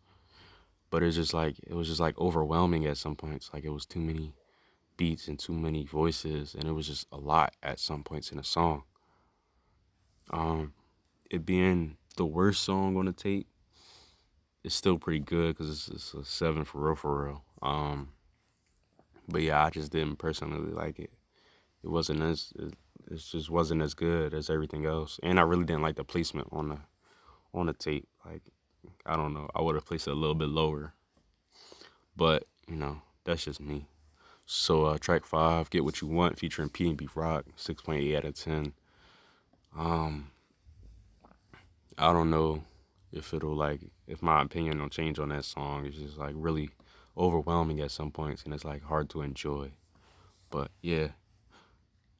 but 0.89 1.03
it's 1.03 1.15
just 1.15 1.33
like 1.33 1.55
it 1.65 1.73
was 1.73 1.87
just 1.87 2.01
like 2.01 2.19
overwhelming 2.19 2.85
at 2.85 2.97
some 2.97 3.15
points. 3.15 3.49
Like 3.53 3.63
it 3.63 3.69
was 3.69 3.85
too 3.85 3.99
many 3.99 4.33
beats 4.97 5.27
and 5.27 5.39
too 5.39 5.53
many 5.53 5.83
voices, 5.83 6.53
and 6.53 6.65
it 6.65 6.71
was 6.71 6.87
just 6.87 7.07
a 7.11 7.17
lot 7.17 7.53
at 7.61 7.79
some 7.79 8.03
points 8.03 8.31
in 8.31 8.37
the 8.37 8.43
song. 8.43 8.83
Um, 10.31 10.73
it 11.29 11.45
being 11.45 11.97
the 12.17 12.25
worst 12.25 12.63
song 12.63 12.97
on 12.97 13.05
the 13.05 13.13
tape 13.13 13.47
it's 14.65 14.73
still 14.73 14.97
pretty 14.97 15.19
good 15.19 15.55
because 15.55 15.69
it's, 15.69 15.87
it's, 15.89 16.13
a 16.15 16.25
seven 16.25 16.65
for 16.65 16.81
real, 16.81 16.95
for 16.95 17.25
real. 17.25 17.43
Um, 17.61 18.09
but 19.27 19.43
yeah, 19.43 19.63
I 19.63 19.69
just 19.69 19.91
didn't 19.91 20.15
personally 20.15 20.73
like 20.73 20.97
it. 20.97 21.11
It 21.83 21.89
wasn't 21.89 22.23
as 22.23 22.51
it, 22.57 22.73
it 23.11 23.17
just 23.17 23.51
wasn't 23.51 23.83
as 23.83 23.93
good 23.93 24.33
as 24.33 24.49
everything 24.49 24.87
else, 24.87 25.19
and 25.21 25.39
I 25.39 25.43
really 25.43 25.65
didn't 25.65 25.83
like 25.83 25.97
the 25.97 26.03
placement 26.03 26.47
on 26.51 26.69
the 26.69 26.79
on 27.53 27.67
the 27.67 27.73
tape. 27.73 28.07
Like 28.25 28.41
I 29.05 29.15
don't 29.15 29.35
know, 29.35 29.47
I 29.53 29.61
would 29.61 29.75
have 29.75 29.85
placed 29.85 30.07
it 30.07 30.11
a 30.11 30.15
little 30.15 30.33
bit 30.33 30.49
lower. 30.49 30.93
But, 32.17 32.45
you 32.67 32.75
know, 32.75 33.01
that's 33.23 33.43
just 33.43 33.59
me. 33.59 33.87
So 34.45 34.85
uh, 34.85 34.97
track 34.97 35.25
five, 35.25 35.69
Get 35.69 35.83
What 35.83 36.01
You 36.01 36.07
Want, 36.07 36.37
featuring 36.37 36.69
PNB 36.69 37.09
Rock, 37.15 37.45
6.8 37.57 38.15
out 38.15 38.25
of 38.25 38.35
10. 38.35 38.73
Um, 39.77 40.31
I 41.97 42.13
don't 42.13 42.29
know 42.29 42.63
if 43.11 43.33
it'll 43.33 43.55
like 43.55 43.81
if 44.07 44.21
my 44.21 44.41
opinion 44.41 44.81
will 44.81 44.89
change 44.89 45.17
on 45.19 45.29
that 45.29 45.45
song. 45.45 45.85
It's 45.85 45.97
just 45.97 46.17
like 46.17 46.33
really 46.35 46.69
overwhelming 47.17 47.79
at 47.79 47.91
some 47.91 48.11
points 48.11 48.43
and 48.43 48.53
it's 48.53 48.65
like 48.65 48.83
hard 48.83 49.09
to 49.11 49.21
enjoy. 49.21 49.71
But 50.49 50.69
yeah. 50.81 51.09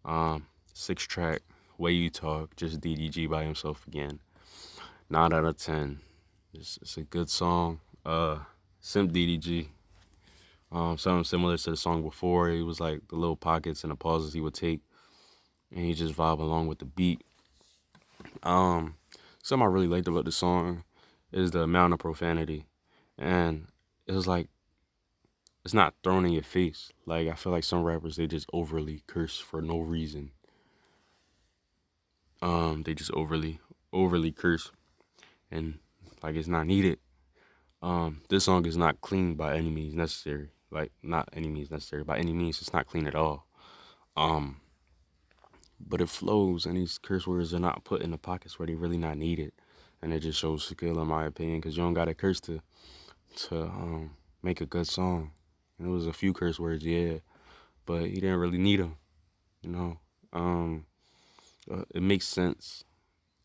Um, 0.03 0.48
six 0.74 1.03
track, 1.03 1.41
Way 1.77 1.91
You 1.91 2.10
Talk, 2.10 2.55
just 2.55 2.82
DDG 2.82 3.29
by 3.29 3.44
himself 3.44 3.86
again. 3.88 4.20
Nine 5.10 5.34
out 5.34 5.46
of 5.46 5.58
ten. 5.58 6.00
It's, 6.53 6.77
it's 6.82 6.98
a 6.98 7.03
good 7.03 7.29
song. 7.29 7.82
Uh 8.05 8.39
Simp 8.79 9.12
DDG. 9.12 9.67
Um, 10.75 10.98
something 10.98 11.24
similar 11.24 11.55
to 11.55 11.70
the 11.70 11.77
song 11.77 12.03
before. 12.03 12.50
It 12.50 12.63
was 12.63 12.82
like 12.82 13.08
the 13.08 13.15
little 13.15 13.38
pockets 13.38 13.86
and 13.86 13.91
the 13.91 13.96
pauses 13.96 14.34
he 14.34 14.41
would 14.41 14.53
take 14.53 14.82
and 15.72 15.86
he 15.86 15.94
just 15.94 16.13
vibe 16.13 16.39
along 16.39 16.67
with 16.67 16.79
the 16.79 16.86
beat. 16.86 17.24
Um 18.44 18.96
something 19.41 19.65
I 19.65 19.72
really 19.72 19.88
liked 19.88 20.10
about 20.10 20.25
the 20.25 20.34
song 20.34 20.84
is 21.32 21.51
the 21.51 21.62
amount 21.62 21.94
of 21.94 22.00
profanity. 22.00 22.65
And 23.17 23.67
it 24.05 24.12
was 24.12 24.27
like 24.27 24.50
it's 25.63 25.74
not 25.74 25.94
thrown 26.03 26.25
in 26.25 26.34
your 26.34 26.44
face. 26.44 26.91
Like 27.05 27.29
I 27.29 27.36
feel 27.36 27.53
like 27.53 27.63
some 27.63 27.84
rappers 27.84 28.17
they 28.17 28.27
just 28.27 28.50
overly 28.51 29.01
curse 29.08 29.39
for 29.39 29.62
no 29.62 29.79
reason. 29.79 30.32
Um, 32.41 32.84
they 32.84 32.94
just 32.94 33.12
overly 33.12 33.62
overly 33.94 34.34
curse 34.34 34.72
and 35.50 35.79
like 36.22 36.36
it's 36.36 36.50
not 36.50 36.67
needed. 36.67 37.00
Um, 37.82 38.24
this 38.27 38.44
song 38.44 38.65
is 38.65 38.75
not 38.75 39.00
clean 39.00 39.36
by 39.36 39.55
any 39.55 39.70
means 39.70 39.96
necessary. 39.96 40.50
Like 40.72 40.91
not 41.01 41.29
any 41.34 41.48
means 41.48 41.72
necessary. 41.72 42.03
By 42.03 42.17
any 42.17 42.34
means 42.34 42.62
it's 42.62 42.74
not 42.74 42.88
clean 42.88 43.07
at 43.07 43.15
all. 43.15 43.48
Um 44.17 44.62
but 45.79 46.01
it 46.01 46.10
flows 46.10 46.65
and 46.65 46.77
these 46.77 46.98
curse 46.98 47.27
words 47.27 47.53
are 47.53 47.60
not 47.60 47.84
put 47.84 48.01
in 48.01 48.12
the 48.12 48.17
pockets 48.17 48.57
where 48.57 48.65
they 48.65 48.75
really 48.75 48.98
not 48.98 49.17
needed 49.17 49.51
and 50.01 50.13
it 50.13 50.19
just 50.19 50.39
shows 50.39 50.63
skill 50.63 51.01
in 51.01 51.07
my 51.07 51.25
opinion 51.25 51.60
because 51.60 51.75
you 51.75 51.84
don't 51.84 51.93
got 51.93 52.05
to 52.05 52.13
curse 52.13 52.39
to 52.39 52.62
to 53.36 53.63
um, 53.63 54.12
make 54.41 54.62
a 54.62 54.65
good 54.65 54.88
song 54.88 55.31
and 55.77 55.88
it 55.88 55.91
was 55.91 56.07
a 56.07 56.13
few 56.13 56.34
curse 56.34 56.60
words 56.60 56.86
yeah 56.86 57.17
but 57.86 58.03
he 58.03 58.15
didn't 58.15 58.39
really 58.39 58.57
need 58.57 58.79
them 58.79 58.95
you 59.62 59.69
know 59.69 60.00
um, 60.34 60.86
uh, 61.72 61.84
it 61.93 62.01
makes 62.01 62.27
sense 62.27 62.84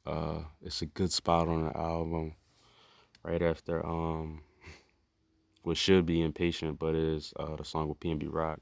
uh, 0.07 0.41
it's 0.63 0.83
a 0.83 0.87
good 0.87 1.13
spot 1.13 1.49
on 1.49 1.67
the 1.67 1.77
album 1.77 2.35
right 3.23 3.43
after 3.43 3.85
um, 3.85 4.43
what 5.63 5.77
should 5.77 6.07
be 6.07 6.23
impatient 6.23 6.79
but 6.79 6.95
is 6.95 7.33
uh, 7.39 7.57
the 7.57 7.65
song 7.65 7.89
with 7.89 8.01
pnb 8.01 8.27
rock 8.31 8.61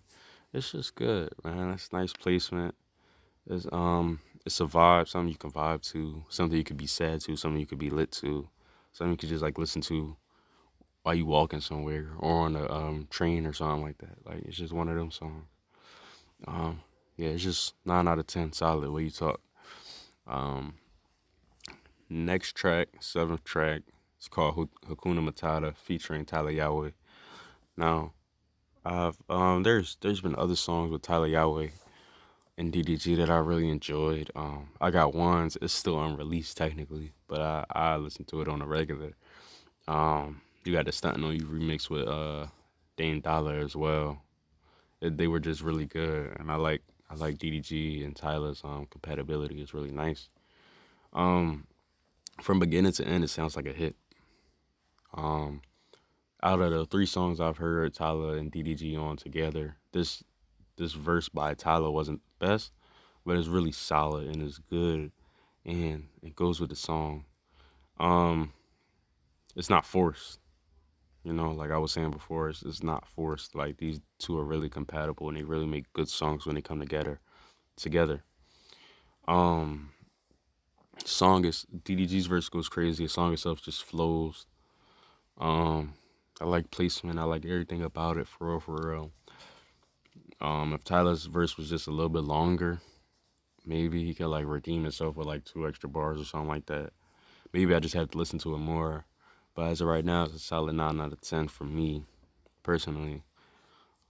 it's 0.52 0.72
just 0.72 0.94
good 0.94 1.30
man 1.44 1.70
it's 1.70 1.92
nice 1.92 2.12
placement 2.12 2.74
it's 3.46 3.66
um 3.72 4.20
it's 4.48 4.60
a 4.60 4.64
vibe, 4.64 5.08
something 5.08 5.28
you 5.28 5.36
can 5.36 5.52
vibe 5.52 5.82
to, 5.92 6.24
something 6.30 6.56
you 6.56 6.64
could 6.64 6.78
be 6.78 6.86
sad 6.86 7.20
to, 7.20 7.36
something 7.36 7.60
you 7.60 7.66
could 7.66 7.78
be 7.78 7.90
lit 7.90 8.10
to, 8.12 8.48
something 8.92 9.12
you 9.12 9.16
could 9.18 9.28
just 9.28 9.42
like 9.42 9.58
listen 9.58 9.82
to 9.82 10.16
while 11.02 11.14
you 11.14 11.26
walking 11.26 11.60
somewhere 11.60 12.12
or 12.18 12.46
on 12.46 12.56
a 12.56 12.72
um, 12.72 13.06
train 13.10 13.46
or 13.46 13.52
something 13.52 13.82
like 13.82 13.98
that. 13.98 14.16
Like 14.24 14.42
it's 14.46 14.56
just 14.56 14.72
one 14.72 14.88
of 14.88 14.96
them 14.96 15.10
songs. 15.10 15.44
Um, 16.46 16.80
yeah, 17.18 17.28
it's 17.28 17.42
just 17.42 17.74
nine 17.84 18.08
out 18.08 18.18
of 18.18 18.26
ten, 18.26 18.54
solid. 18.54 18.90
Way 18.90 19.04
you 19.04 19.10
talk. 19.10 19.40
Um, 20.26 20.74
next 22.08 22.54
track, 22.54 22.88
seventh 23.00 23.44
track, 23.44 23.82
it's 24.18 24.28
called 24.28 24.68
Hakuna 24.88 25.26
Matata, 25.26 25.74
featuring 25.76 26.24
Tyla 26.24 26.52
Yaweh. 26.52 26.92
Now, 27.76 28.12
I've 28.84 29.16
um, 29.28 29.62
there's 29.62 29.96
there's 30.00 30.20
been 30.20 30.34
other 30.36 30.56
songs 30.56 30.90
with 30.90 31.02
Tyla 31.02 31.28
Yaweh 31.28 31.70
in 32.56 32.72
DDG 32.72 33.16
that 33.16 33.30
I 33.30 33.38
really 33.38 33.70
enjoyed. 33.70 34.30
Um, 34.34 34.70
I 34.80 34.90
got 34.90 35.14
ones. 35.14 35.56
It's 35.62 35.72
still 35.72 36.02
unreleased 36.02 36.56
technically, 36.56 37.12
but 37.28 37.40
I 37.40 37.64
I 37.70 37.96
listen 37.96 38.24
to 38.26 38.40
it 38.42 38.48
on 38.48 38.60
a 38.60 38.66
regular. 38.66 39.14
Um, 39.86 40.40
you 40.64 40.72
got 40.72 40.84
the 40.84 40.90
Stuntin' 40.90 41.24
on 41.24 41.34
You 41.34 41.46
remix 41.46 41.88
with 41.88 42.06
uh 42.08 42.46
Dame 42.96 43.20
D.O.L.L.A. 43.20 43.64
as 43.64 43.76
well. 43.76 44.22
It, 45.00 45.16
they 45.16 45.28
were 45.28 45.38
just 45.38 45.62
really 45.62 45.86
good, 45.86 46.36
and 46.38 46.50
I 46.50 46.56
like 46.56 46.82
I 47.08 47.14
like 47.14 47.38
DDG 47.38 48.04
and 48.04 48.16
Tyla's 48.16 48.62
um 48.64 48.86
compatibility 48.90 49.62
is 49.62 49.72
really 49.72 49.92
nice. 49.92 50.28
Um, 51.12 51.66
from 52.42 52.58
beginning 52.58 52.92
to 52.92 53.06
end, 53.06 53.24
it 53.24 53.28
sounds 53.28 53.56
like 53.56 53.66
a 53.66 53.72
hit. 53.72 53.96
Um, 55.14 55.62
out 56.42 56.60
of 56.60 56.70
the 56.70 56.86
three 56.86 57.06
songs 57.06 57.40
I've 57.40 57.58
heard 57.58 57.94
Tyla 57.94 58.34
and 58.34 58.52
DDG 58.52 58.98
on 58.98 59.16
together, 59.16 59.76
this 59.92 60.22
this 60.76 60.92
verse 60.92 61.28
by 61.28 61.54
Tyla 61.54 61.90
wasn't 61.90 62.20
best, 62.38 62.72
but 63.26 63.36
it's 63.36 63.48
really 63.48 63.72
solid 63.72 64.28
and 64.28 64.42
it's 64.42 64.58
good 64.58 65.10
and 65.64 66.06
it 66.22 66.36
goes 66.36 66.60
with 66.60 66.70
the 66.70 66.76
song. 66.76 67.24
Um 67.98 68.52
it's 69.56 69.70
not 69.70 69.84
forced. 69.84 70.38
You 71.24 71.32
know, 71.32 71.50
like 71.50 71.72
I 71.72 71.78
was 71.78 71.90
saying 71.90 72.12
before, 72.12 72.48
it's, 72.48 72.62
it's 72.62 72.82
not 72.82 73.08
forced. 73.08 73.56
Like 73.56 73.78
these 73.78 74.00
two 74.20 74.38
are 74.38 74.44
really 74.44 74.68
compatible 74.68 75.28
and 75.28 75.36
they 75.36 75.42
really 75.42 75.66
make 75.66 75.92
good 75.92 76.08
songs 76.08 76.46
when 76.46 76.54
they 76.54 76.62
come 76.62 76.78
together 76.80 77.20
together. 77.76 78.22
Um 79.26 79.90
song 81.04 81.44
is 81.44 81.66
DDG's 81.84 82.26
verse 82.26 82.48
goes 82.48 82.68
crazy. 82.68 83.04
The 83.04 83.10
song 83.10 83.32
itself 83.32 83.60
just 83.62 83.82
flows. 83.82 84.46
Um 85.38 85.94
I 86.40 86.44
like 86.44 86.70
placement. 86.70 87.18
I 87.18 87.24
like 87.24 87.44
everything 87.44 87.82
about 87.82 88.16
it 88.16 88.28
for 88.28 88.50
real, 88.50 88.60
for 88.60 88.90
real. 88.90 89.10
Um, 90.40 90.72
if 90.72 90.84
Tyla's 90.84 91.26
verse 91.26 91.56
was 91.56 91.68
just 91.68 91.88
a 91.88 91.90
little 91.90 92.08
bit 92.08 92.22
longer, 92.22 92.78
maybe 93.66 94.04
he 94.04 94.14
could 94.14 94.28
like 94.28 94.46
redeem 94.46 94.84
himself 94.84 95.16
with 95.16 95.26
like 95.26 95.44
two 95.44 95.66
extra 95.66 95.88
bars 95.88 96.20
or 96.20 96.24
something 96.24 96.48
like 96.48 96.66
that. 96.66 96.92
Maybe 97.52 97.74
I 97.74 97.80
just 97.80 97.94
have 97.94 98.10
to 98.10 98.18
listen 98.18 98.38
to 98.40 98.54
it 98.54 98.58
more. 98.58 99.06
But 99.54 99.70
as 99.70 99.80
of 99.80 99.88
right 99.88 100.04
now, 100.04 100.24
it's 100.24 100.34
a 100.34 100.38
solid 100.38 100.74
nine 100.74 101.00
out 101.00 101.12
of 101.12 101.20
ten 101.20 101.48
for 101.48 101.64
me, 101.64 102.04
personally. 102.62 103.24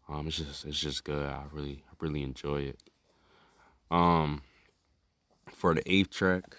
Um, 0.07 0.27
it's 0.27 0.37
just 0.37 0.67
it's 0.67 0.79
just 0.79 1.05
good. 1.05 1.27
I 1.27 1.45
really 1.51 1.83
I 1.91 1.95
really 2.01 2.23
enjoy 2.23 2.63
it. 2.63 2.79
Um, 3.91 4.43
for 5.51 5.75
the 5.75 5.91
eighth 5.91 6.11
track, 6.11 6.57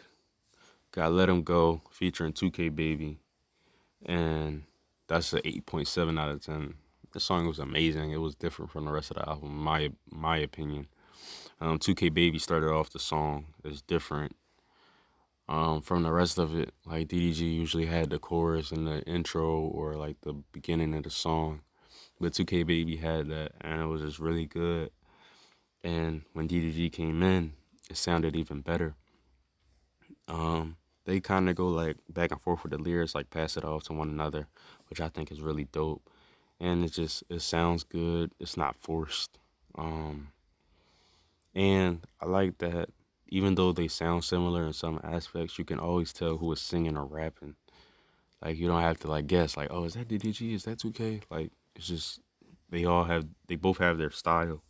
got 0.91 1.11
"Let 1.11 1.29
Him 1.29 1.43
Go" 1.43 1.83
featuring 1.91 2.33
2K 2.33 2.75
Baby, 2.75 3.19
and 4.05 4.63
that's 5.07 5.33
an 5.33 5.41
eight 5.45 5.65
point 5.65 5.87
seven 5.87 6.17
out 6.17 6.29
of 6.29 6.43
ten 6.43 6.75
the 7.11 7.19
song 7.19 7.47
was 7.47 7.59
amazing. 7.59 8.11
It 8.11 8.17
was 8.21 8.35
different 8.35 8.71
from 8.71 8.85
the 8.85 8.91
rest 8.91 9.11
of 9.11 9.17
the 9.17 9.27
album, 9.27 9.57
my 9.57 9.91
my 10.09 10.37
opinion. 10.37 10.87
Um, 11.61 11.77
2K 11.77 12.13
Baby 12.13 12.39
started 12.39 12.69
off 12.69 12.91
the 12.91 12.99
song 12.99 13.47
is 13.65 13.81
different 13.81 14.35
um, 15.49 15.81
from 15.81 16.03
the 16.03 16.11
rest 16.11 16.37
of 16.37 16.57
it. 16.57 16.73
Like 16.85 17.09
DDG 17.09 17.39
usually 17.39 17.87
had 17.87 18.09
the 18.09 18.19
chorus 18.19 18.71
and 18.71 18.87
the 18.87 19.01
intro 19.03 19.59
or 19.59 19.95
like 19.95 20.21
the 20.21 20.33
beginning 20.53 20.93
of 20.95 21.03
the 21.03 21.09
song, 21.09 21.61
but 22.19 22.33
2K 22.33 22.65
Baby 22.65 22.97
had 22.97 23.27
that, 23.29 23.53
and 23.61 23.81
it 23.81 23.87
was 23.87 24.01
just 24.01 24.19
really 24.19 24.45
good. 24.45 24.91
And 25.83 26.23
when 26.33 26.47
DDG 26.47 26.91
came 26.91 27.23
in, 27.23 27.53
it 27.89 27.97
sounded 27.97 28.35
even 28.35 28.61
better. 28.61 28.95
Um, 30.27 30.77
they 31.09 31.19
kind 31.19 31.49
of 31.49 31.55
go 31.55 31.67
like 31.67 31.97
back 32.07 32.31
and 32.31 32.41
forth 32.41 32.63
with 32.63 32.71
the 32.71 32.77
lyrics, 32.77 33.15
like 33.15 33.29
pass 33.29 33.57
it 33.57 33.65
off 33.65 33.83
to 33.83 33.93
one 33.93 34.09
another, 34.09 34.47
which 34.89 35.01
I 35.01 35.09
think 35.09 35.31
is 35.31 35.41
really 35.41 35.65
dope 35.65 36.09
and 36.59 36.83
it 36.83 36.91
just 36.91 37.23
it 37.29 37.41
sounds 37.41 37.83
good. 37.83 38.31
It's 38.39 38.57
not 38.57 38.75
forced. 38.75 39.39
Um, 39.77 40.29
and 41.55 42.01
I 42.21 42.25
like 42.25 42.57
that 42.59 42.89
even 43.27 43.55
though 43.55 43.71
they 43.71 43.87
sound 43.87 44.23
similar 44.23 44.65
in 44.65 44.73
some 44.73 44.99
aspects, 45.03 45.57
you 45.59 45.65
can 45.65 45.79
always 45.79 46.11
tell 46.11 46.37
who 46.37 46.51
is 46.51 46.61
singing 46.61 46.97
or 46.97 47.05
rapping. 47.05 47.55
Like 48.43 48.57
you 48.57 48.67
don't 48.67 48.81
have 48.81 48.99
to 48.99 49.07
like 49.07 49.27
guess 49.27 49.55
like, 49.55 49.69
oh, 49.71 49.85
is 49.85 49.93
that 49.93 50.07
DDG? 50.07 50.53
Is 50.53 50.63
that 50.63 50.79
2K? 50.79 51.23
Like 51.29 51.51
it's 51.75 51.87
just 51.87 52.19
they 52.69 52.85
all 52.85 53.05
have 53.05 53.25
they 53.47 53.55
both 53.55 53.77
have 53.77 53.97
their 53.97 54.11
style. 54.11 54.61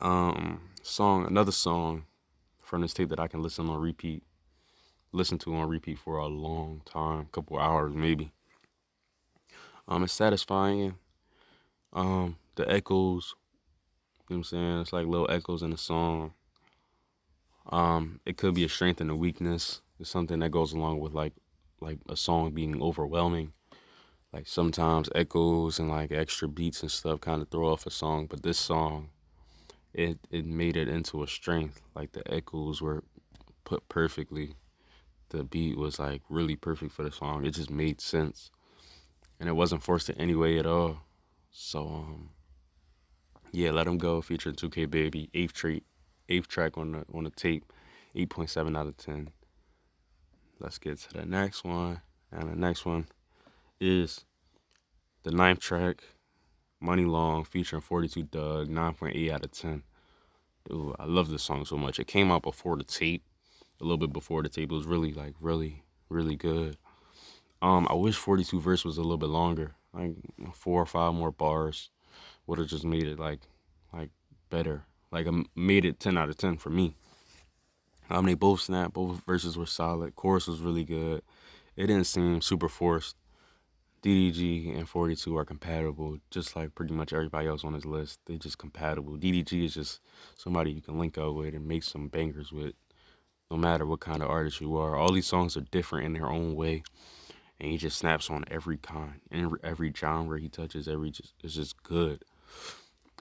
Um, 0.00 0.70
song 0.82 1.26
another 1.26 1.52
song 1.52 2.04
from 2.62 2.80
this 2.80 2.94
tape 2.94 3.10
that 3.10 3.20
I 3.20 3.28
can 3.28 3.42
listen 3.42 3.68
on 3.68 3.78
repeat, 3.78 4.22
listen 5.14 5.38
to 5.38 5.54
on 5.54 5.68
repeat 5.68 5.98
for 5.98 6.16
a 6.18 6.26
long 6.26 6.82
time, 6.84 7.28
couple 7.32 7.58
hours 7.58 7.94
maybe. 7.94 8.32
Um, 9.86 10.02
it's 10.02 10.12
satisfying. 10.12 10.96
Um, 11.92 12.36
the 12.56 12.70
echoes, 12.70 13.34
you 14.28 14.36
know 14.36 14.38
what 14.38 14.38
I'm 14.38 14.44
saying? 14.44 14.80
It's 14.80 14.92
like 14.92 15.06
little 15.06 15.30
echoes 15.30 15.62
in 15.62 15.70
the 15.70 15.78
song. 15.78 16.32
Um, 17.70 18.20
it 18.26 18.36
could 18.36 18.54
be 18.54 18.64
a 18.64 18.68
strength 18.68 19.00
and 19.00 19.10
a 19.10 19.16
weakness. 19.16 19.80
It's 20.00 20.10
something 20.10 20.40
that 20.40 20.50
goes 20.50 20.72
along 20.72 20.98
with 21.00 21.14
like 21.14 21.32
like 21.80 21.98
a 22.08 22.16
song 22.16 22.52
being 22.52 22.82
overwhelming. 22.82 23.52
Like 24.32 24.48
sometimes 24.48 25.08
echoes 25.14 25.78
and 25.78 25.88
like 25.88 26.10
extra 26.10 26.48
beats 26.48 26.82
and 26.82 26.90
stuff 26.90 27.20
kind 27.20 27.40
of 27.40 27.48
throw 27.50 27.72
off 27.72 27.86
a 27.86 27.90
song, 27.90 28.26
but 28.26 28.42
this 28.42 28.58
song, 28.58 29.10
it 29.92 30.18
it 30.30 30.44
made 30.44 30.76
it 30.76 30.88
into 30.88 31.22
a 31.22 31.28
strength. 31.28 31.80
Like 31.94 32.12
the 32.12 32.28
echoes 32.32 32.82
were 32.82 33.04
put 33.64 33.88
perfectly. 33.88 34.56
The 35.34 35.42
beat 35.42 35.76
was 35.76 35.98
like 35.98 36.22
really 36.28 36.54
perfect 36.54 36.92
for 36.92 37.02
the 37.02 37.10
song. 37.10 37.44
It 37.44 37.54
just 37.54 37.70
made 37.70 38.00
sense 38.00 38.52
and 39.40 39.48
it 39.48 39.52
wasn't 39.52 39.82
forced 39.82 40.08
in 40.08 40.20
any 40.20 40.34
way 40.34 40.58
at 40.58 40.66
all. 40.66 41.00
So 41.50 41.86
um, 41.86 42.30
yeah, 43.52 43.72
let 43.72 43.88
him 43.88 43.98
go 43.98 44.20
featuring 44.22 44.54
2K 44.54 44.88
Baby, 44.88 45.30
eighth 45.34 45.52
track, 45.52 45.82
eighth 46.28 46.46
track 46.46 46.78
on 46.78 46.92
the 46.92 47.04
on 47.12 47.24
the 47.24 47.30
tape, 47.30 47.72
8.7 48.14 48.78
out 48.78 48.86
of 48.86 48.96
10. 48.96 49.30
Let's 50.60 50.78
get 50.78 50.98
to 50.98 51.12
the 51.14 51.26
next 51.26 51.64
one, 51.64 52.00
and 52.30 52.48
the 52.48 52.56
next 52.56 52.86
one 52.86 53.06
is 53.80 54.24
the 55.24 55.32
ninth 55.32 55.58
track, 55.58 56.04
Money 56.80 57.04
Long, 57.04 57.44
featuring 57.44 57.82
42 57.82 58.22
Dugg, 58.22 58.68
9.8 58.68 59.32
out 59.32 59.44
of 59.44 59.50
10. 59.50 59.82
Dude, 60.68 60.94
I 60.98 61.06
love 61.06 61.28
this 61.28 61.42
song 61.42 61.64
so 61.64 61.76
much. 61.76 61.98
It 61.98 62.06
came 62.06 62.30
out 62.30 62.42
before 62.42 62.76
the 62.76 62.84
tape, 62.84 63.24
a 63.84 63.86
little 63.86 63.98
bit 63.98 64.12
before 64.12 64.42
the 64.42 64.48
tape. 64.48 64.72
It 64.72 64.74
was 64.74 64.86
really 64.86 65.12
like 65.12 65.34
really, 65.40 65.84
really 66.08 66.36
good. 66.36 66.76
Um, 67.62 67.86
I 67.88 67.94
wish 67.94 68.16
42 68.16 68.60
verse 68.60 68.84
was 68.84 68.98
a 68.98 69.02
little 69.02 69.16
bit 69.16 69.28
longer, 69.28 69.74
like 69.92 70.16
four 70.52 70.82
or 70.82 70.86
five 70.86 71.14
more 71.14 71.30
bars 71.30 71.90
would 72.46 72.58
have 72.58 72.68
just 72.68 72.84
made 72.84 73.04
it 73.04 73.18
like 73.18 73.40
like 73.92 74.10
better. 74.50 74.84
Like 75.10 75.26
I 75.26 75.44
made 75.54 75.84
it 75.84 76.00
10 76.00 76.18
out 76.18 76.28
of 76.28 76.36
10 76.36 76.58
for 76.58 76.70
me. 76.70 76.96
Um, 78.10 78.26
they 78.26 78.34
both 78.34 78.60
snapped. 78.60 78.94
Both 78.94 79.24
verses 79.24 79.56
were 79.56 79.66
solid. 79.66 80.14
Chorus 80.14 80.46
was 80.46 80.60
really 80.60 80.84
good. 80.84 81.22
It 81.76 81.86
didn't 81.86 82.04
seem 82.04 82.40
super 82.40 82.68
forced. 82.68 83.16
DDG 84.02 84.76
and 84.76 84.86
42 84.86 85.34
are 85.38 85.46
compatible, 85.46 86.18
just 86.30 86.54
like 86.54 86.74
pretty 86.74 86.92
much 86.92 87.14
everybody 87.14 87.48
else 87.48 87.64
on 87.64 87.72
this 87.72 87.86
list. 87.86 88.20
They're 88.26 88.36
just 88.36 88.58
compatible. 88.58 89.16
DDG 89.16 89.64
is 89.64 89.74
just 89.74 90.00
somebody 90.36 90.72
you 90.72 90.82
can 90.82 90.98
link 90.98 91.16
up 91.16 91.34
with 91.34 91.54
and 91.54 91.66
make 91.66 91.84
some 91.84 92.08
bangers 92.08 92.52
with, 92.52 92.74
no 93.50 93.56
matter 93.56 93.86
what 93.86 94.00
kind 94.00 94.22
of 94.22 94.30
artist 94.30 94.60
you 94.60 94.76
are. 94.76 94.96
All 94.96 95.12
these 95.12 95.26
songs 95.26 95.56
are 95.56 95.62
different 95.62 96.06
in 96.06 96.12
their 96.12 96.28
own 96.28 96.54
way, 96.54 96.82
and 97.60 97.70
he 97.70 97.76
just 97.76 97.98
snaps 97.98 98.30
on 98.30 98.44
every 98.50 98.76
kind, 98.76 99.20
and 99.30 99.56
every 99.62 99.92
genre 99.94 100.40
he 100.40 100.48
touches. 100.48 100.88
Every 100.88 101.10
just 101.10 101.34
it's 101.42 101.54
just 101.54 101.82
good. 101.82 102.24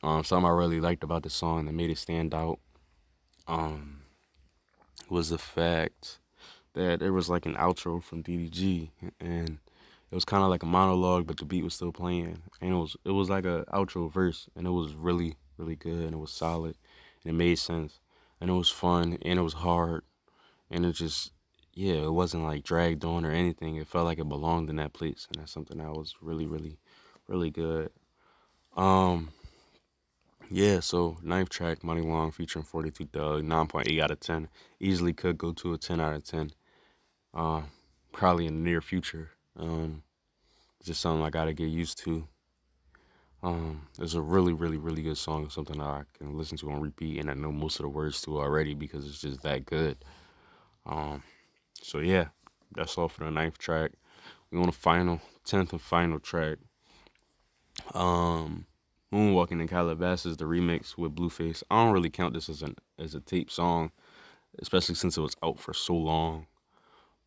Um, 0.01 0.23
something 0.23 0.45
I 0.45 0.53
really 0.53 0.81
liked 0.81 1.03
about 1.03 1.23
the 1.23 1.29
song 1.29 1.65
that 1.65 1.73
made 1.73 1.89
it 1.89 1.97
stand 1.97 2.33
out. 2.33 2.59
Um, 3.47 4.01
was 5.09 5.29
the 5.29 5.37
fact 5.37 6.19
that 6.73 6.99
there 6.99 7.13
was 7.13 7.29
like 7.29 7.45
an 7.45 7.55
outro 7.55 8.01
from 8.01 8.23
DDG 8.23 8.89
and 9.19 9.59
it 10.13 10.15
was 10.15 10.25
kind 10.25 10.43
of 10.43 10.49
like 10.49 10.61
a 10.61 10.67
monologue, 10.67 11.25
but 11.25 11.37
the 11.37 11.45
beat 11.45 11.63
was 11.63 11.73
still 11.73 11.91
playing, 11.91 12.43
and 12.61 12.71
it 12.71 12.75
was 12.75 12.95
it 13.03 13.09
was 13.09 13.31
like 13.31 13.45
a 13.45 13.65
outro 13.73 14.11
verse, 14.11 14.47
and 14.55 14.67
it 14.67 14.69
was 14.69 14.93
really 14.93 15.37
really 15.57 15.75
good, 15.75 16.01
and 16.01 16.13
it 16.13 16.19
was 16.19 16.31
solid, 16.31 16.75
and 17.23 17.33
it 17.33 17.35
made 17.35 17.55
sense, 17.57 17.99
and 18.39 18.51
it 18.51 18.53
was 18.53 18.69
fun, 18.69 19.17
and 19.23 19.39
it 19.39 19.41
was 19.41 19.53
hard, 19.53 20.03
and 20.73 20.85
it 20.85 20.93
just 20.93 21.31
yeah, 21.73 21.93
it 21.93 22.11
wasn't 22.11 22.43
like 22.43 22.63
dragged 22.63 23.05
on 23.05 23.25
or 23.25 23.31
anything. 23.31 23.77
It 23.77 23.87
felt 23.87 24.05
like 24.05 24.19
it 24.19 24.27
belonged 24.27 24.69
in 24.69 24.75
that 24.77 24.93
place, 24.93 25.27
and 25.31 25.39
that's 25.41 25.51
something 25.51 25.77
that 25.77 25.91
was 25.91 26.15
really 26.21 26.45
really 26.45 26.77
really 27.27 27.51
good. 27.51 27.91
Um, 28.75 29.31
yeah, 30.49 30.79
so 30.81 31.17
ninth 31.21 31.49
track, 31.49 31.83
Money 31.83 32.01
Long 32.01 32.31
featuring 32.31 32.65
42 32.65 33.05
Dugg, 33.05 33.43
9.8 33.43 34.01
out 34.01 34.11
of 34.11 34.19
10. 34.19 34.49
Easily 34.79 35.13
could 35.13 35.37
go 35.37 35.51
to 35.53 35.73
a 35.73 35.77
10 35.77 35.99
out 35.99 36.13
of 36.13 36.23
10. 36.23 36.51
Uh, 37.33 37.61
probably 38.11 38.47
in 38.47 38.55
the 38.55 38.69
near 38.69 38.81
future. 38.81 39.29
Um, 39.57 40.03
just 40.83 41.01
something 41.01 41.23
I 41.23 41.29
gotta 41.29 41.53
get 41.53 41.69
used 41.69 41.97
to. 41.99 42.27
Um, 43.41 43.87
it's 43.99 44.13
a 44.13 44.21
really, 44.21 44.53
really, 44.53 44.77
really 44.77 45.01
good 45.01 45.17
song. 45.17 45.49
Something 45.49 45.79
that 45.79 45.85
I 45.85 46.03
can 46.17 46.37
listen 46.37 46.57
to 46.59 46.71
on 46.71 46.81
repeat, 46.81 47.19
and 47.19 47.29
I 47.29 47.33
know 47.33 47.51
most 47.51 47.79
of 47.79 47.83
the 47.83 47.89
words 47.89 48.21
to 48.21 48.39
already 48.39 48.73
because 48.73 49.05
it's 49.05 49.21
just 49.21 49.41
that 49.43 49.65
good. 49.65 49.97
Um, 50.85 51.23
so 51.81 51.99
yeah, 51.99 52.27
that's 52.75 52.97
all 52.97 53.09
for 53.09 53.23
the 53.23 53.31
ninth 53.31 53.57
track. 53.57 53.91
We 54.51 54.59
on 54.59 54.67
the 54.67 54.71
final, 54.71 55.21
tenth 55.45 55.71
and 55.71 55.81
final 55.81 56.19
track. 56.19 56.59
Um, 57.93 58.65
Moonwalking 59.13 59.61
in 59.61 59.67
Calabasas, 59.67 60.37
the 60.37 60.45
remix 60.45 60.97
with 60.97 61.15
Blueface. 61.15 61.63
I 61.69 61.83
don't 61.83 61.93
really 61.93 62.09
count 62.09 62.33
this 62.33 62.49
as 62.49 62.61
an 62.61 62.75
as 62.97 63.13
a 63.13 63.19
tape 63.19 63.51
song, 63.51 63.91
especially 64.59 64.95
since 64.95 65.17
it 65.17 65.21
was 65.21 65.35
out 65.43 65.59
for 65.59 65.73
so 65.73 65.95
long. 65.95 66.47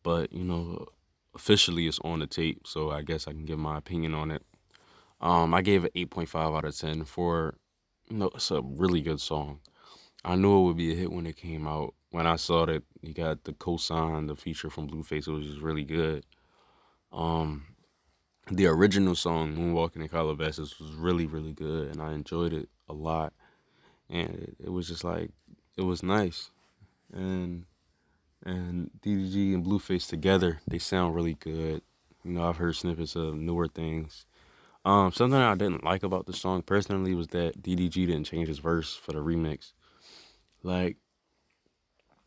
But 0.03 0.33
you 0.33 0.43
know, 0.43 0.87
officially 1.33 1.87
it's 1.87 1.99
on 2.03 2.19
the 2.19 2.27
tape, 2.27 2.67
so 2.67 2.91
I 2.91 3.01
guess 3.01 3.27
I 3.27 3.31
can 3.31 3.45
give 3.45 3.59
my 3.59 3.77
opinion 3.77 4.13
on 4.13 4.31
it. 4.31 4.43
Um, 5.21 5.53
I 5.53 5.61
gave 5.61 5.85
it 5.85 5.91
eight 5.95 6.09
point 6.09 6.29
five 6.29 6.53
out 6.53 6.65
of 6.65 6.77
ten 6.77 7.05
for 7.05 7.55
you 8.09 8.17
know, 8.17 8.31
it's 8.35 8.51
a 8.51 8.61
really 8.61 9.01
good 9.01 9.19
song. 9.19 9.59
I 10.23 10.35
knew 10.35 10.59
it 10.59 10.63
would 10.63 10.77
be 10.77 10.91
a 10.91 10.95
hit 10.95 11.11
when 11.11 11.25
it 11.25 11.37
came 11.37 11.67
out. 11.67 11.93
When 12.11 12.25
I 12.25 12.37
saw 12.37 12.65
that 12.65 12.83
he 13.01 13.13
got 13.13 13.43
the 13.43 13.53
cosign, 13.53 14.27
the 14.27 14.35
feature 14.35 14.69
from 14.69 14.87
Blueface, 14.87 15.27
it 15.27 15.31
was 15.31 15.45
just 15.45 15.61
really 15.61 15.83
good. 15.83 16.25
Um, 17.11 17.65
the 18.51 18.67
original 18.67 19.15
song 19.15 19.55
moonwalking 19.55 20.01
in 20.01 20.07
calabasas 20.07 20.79
was 20.79 20.91
really 20.93 21.25
really 21.25 21.51
good 21.51 21.89
and 21.89 22.01
i 22.01 22.13
enjoyed 22.13 22.53
it 22.53 22.69
a 22.89 22.93
lot. 22.93 23.33
And 24.09 24.29
it, 24.29 24.55
it, 24.65 24.69
was 24.69 24.87
just 24.87 25.03
like 25.03 25.31
it 25.75 25.81
was 25.81 26.01
nice. 26.01 26.49
And 27.13 27.65
and 28.45 28.89
ddg 29.01 29.53
and 29.53 29.65
blueface 29.65 30.07
together 30.07 30.59
they 30.67 30.79
sound 30.79 31.15
really 31.15 31.33
good. 31.33 31.81
You 32.23 32.31
know 32.31 32.47
i've 32.47 32.57
heard 32.57 32.75
snippets 32.75 33.15
of 33.15 33.35
newer 33.35 33.67
things. 33.67 34.25
Um 34.85 35.11
something 35.11 35.39
i 35.39 35.55
didn't 35.55 35.83
like 35.83 36.03
about 36.03 36.25
the 36.25 36.33
song 36.33 36.61
personally 36.61 37.13
was 37.13 37.27
that 37.29 37.61
ddg 37.61 37.93
didn't 37.93 38.25
change 38.25 38.47
his 38.47 38.59
verse 38.59 38.95
for 38.95 39.11
the 39.11 39.19
remix. 39.19 39.73
Like 40.63 40.97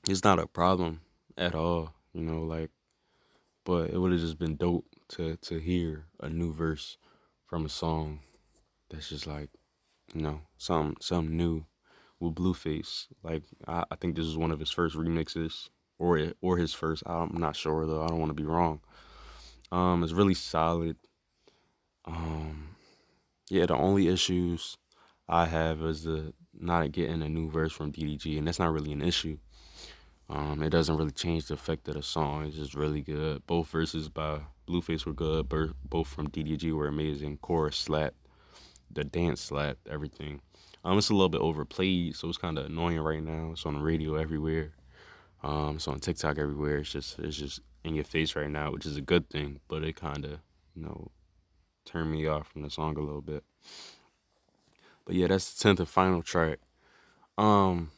it's 0.08 0.24
not 0.24 0.38
a 0.38 0.46
problem 0.46 1.00
at 1.36 1.54
all 1.54 1.94
you 2.12 2.22
know 2.22 2.42
like 2.42 2.70
but 3.64 3.90
it 3.90 3.98
would 3.98 4.12
have 4.12 4.20
just 4.20 4.38
been 4.38 4.56
dope 4.56 4.86
to 5.08 5.36
to 5.36 5.58
hear 5.58 6.06
a 6.20 6.28
new 6.28 6.52
verse 6.52 6.96
from 7.46 7.64
a 7.64 7.68
song 7.68 8.20
that's 8.88 9.08
just 9.08 9.26
like 9.26 9.50
you 10.14 10.22
know 10.22 10.40
some 10.58 10.96
some 11.00 11.36
new 11.36 11.64
with 12.20 12.34
Blueface. 12.34 13.06
Like 13.22 13.42
I, 13.66 13.84
I 13.90 13.96
think 13.96 14.14
this 14.14 14.26
is 14.26 14.36
one 14.36 14.50
of 14.50 14.60
his 14.60 14.70
first 14.70 14.96
remixes 14.96 15.70
or 15.98 16.32
or 16.40 16.58
his 16.58 16.74
first. 16.74 17.02
I'm 17.06 17.36
not 17.38 17.56
sure 17.56 17.86
though. 17.86 18.04
I 18.04 18.08
don't 18.08 18.20
want 18.20 18.30
to 18.30 18.34
be 18.34 18.44
wrong. 18.44 18.80
Um, 19.72 20.04
it's 20.04 20.12
really 20.12 20.34
solid. 20.34 20.96
Um, 22.04 22.76
yeah, 23.48 23.66
the 23.66 23.76
only 23.76 24.08
issues 24.08 24.76
I 25.28 25.46
have 25.46 25.82
is 25.82 26.04
the 26.04 26.34
not 26.52 26.92
getting 26.92 27.22
a 27.22 27.28
new 27.28 27.50
verse 27.50 27.72
from 27.72 27.92
DDG, 27.92 28.38
and 28.38 28.46
that's 28.46 28.58
not 28.58 28.72
really 28.72 28.92
an 28.92 29.02
issue. 29.02 29.38
Um, 30.30 30.62
it 30.62 30.70
doesn't 30.70 30.96
really 30.96 31.10
change 31.10 31.46
the 31.46 31.54
effect 31.54 31.88
of 31.88 31.94
the 31.94 32.02
song. 32.04 32.46
It's 32.46 32.56
just 32.56 32.74
really 32.74 33.00
good. 33.00 33.44
Both 33.48 33.66
verses 33.66 34.08
by 34.08 34.42
Blueface 34.68 35.04
were 35.04 35.12
good. 35.12 35.48
Both 35.48 36.06
from 36.06 36.28
DDG 36.28 36.72
were 36.72 36.86
amazing. 36.86 37.38
Chorus 37.38 37.76
slap, 37.76 38.14
the 38.88 39.02
dance 39.02 39.40
slap, 39.40 39.78
everything. 39.90 40.40
Um, 40.84 40.98
it's 40.98 41.10
a 41.10 41.14
little 41.14 41.28
bit 41.28 41.40
overplayed, 41.40 42.14
so 42.14 42.28
it's 42.28 42.38
kind 42.38 42.58
of 42.58 42.66
annoying 42.66 43.00
right 43.00 43.22
now. 43.22 43.50
It's 43.52 43.66
on 43.66 43.74
the 43.74 43.80
radio 43.80 44.14
everywhere. 44.14 44.70
Um, 45.42 45.76
it's 45.76 45.88
on 45.88 45.98
TikTok 45.98 46.38
everywhere. 46.38 46.78
It's 46.78 46.92
just 46.92 47.18
it's 47.18 47.36
just 47.36 47.60
in 47.82 47.96
your 47.96 48.04
face 48.04 48.36
right 48.36 48.50
now, 48.50 48.70
which 48.70 48.86
is 48.86 48.96
a 48.96 49.02
good 49.02 49.28
thing. 49.30 49.58
But 49.66 49.82
it 49.82 49.96
kind 49.96 50.24
of 50.24 50.38
you 50.76 50.82
know 50.82 51.10
turned 51.84 52.12
me 52.12 52.28
off 52.28 52.46
from 52.52 52.62
the 52.62 52.70
song 52.70 52.96
a 52.96 53.00
little 53.00 53.20
bit. 53.20 53.42
But 55.04 55.16
yeah, 55.16 55.26
that's 55.26 55.52
the 55.52 55.60
tenth 55.60 55.80
and 55.80 55.88
final 55.88 56.22
track. 56.22 56.60
Um, 57.36 57.90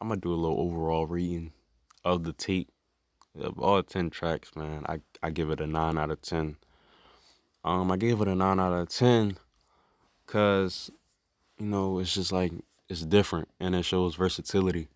I'm 0.00 0.08
gonna 0.08 0.20
do 0.20 0.32
a 0.32 0.34
little 0.34 0.60
overall 0.60 1.06
reading 1.06 1.52
of 2.08 2.24
the 2.24 2.32
tape 2.32 2.70
of 3.38 3.58
all 3.58 3.82
10 3.82 4.10
tracks, 4.10 4.50
man, 4.56 4.84
I, 4.88 5.00
I 5.22 5.30
give 5.30 5.50
it 5.50 5.60
a 5.60 5.66
9 5.66 5.98
out 5.98 6.10
of 6.10 6.22
10. 6.22 6.56
Um, 7.64 7.92
I 7.92 7.96
gave 7.96 8.20
it 8.20 8.28
a 8.28 8.34
9 8.34 8.58
out 8.60 8.72
of 8.72 8.88
10 8.88 9.36
because, 10.26 10.90
you 11.58 11.66
know, 11.66 11.98
it's 11.98 12.14
just 12.14 12.32
like, 12.32 12.52
it's 12.88 13.04
different 13.04 13.48
and 13.60 13.74
it 13.74 13.84
shows 13.84 14.14
versatility. 14.14 14.88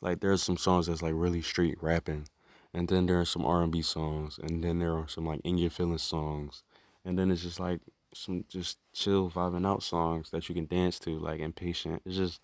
Like, 0.00 0.20
there's 0.20 0.42
some 0.42 0.56
songs 0.56 0.86
that's 0.86 1.02
like 1.02 1.14
really 1.14 1.42
street 1.42 1.78
rapping. 1.80 2.28
And 2.74 2.88
then 2.88 3.06
there 3.06 3.20
are 3.20 3.24
some 3.24 3.46
R&B 3.46 3.82
songs. 3.82 4.38
And 4.42 4.62
then 4.62 4.78
there 4.78 4.94
are 4.94 5.08
some 5.08 5.24
like 5.26 5.40
In 5.44 5.58
Your 5.58 5.70
Feelings 5.70 6.02
songs. 6.02 6.62
And 7.04 7.18
then 7.18 7.30
it's 7.30 7.42
just 7.42 7.60
like 7.60 7.80
some 8.12 8.44
just 8.48 8.78
chill 8.92 9.30
vibing 9.30 9.66
out 9.66 9.82
songs 9.82 10.30
that 10.30 10.48
you 10.48 10.54
can 10.54 10.66
dance 10.66 10.98
to, 11.00 11.18
like 11.18 11.40
Impatient. 11.40 12.02
It's 12.04 12.16
just, 12.16 12.40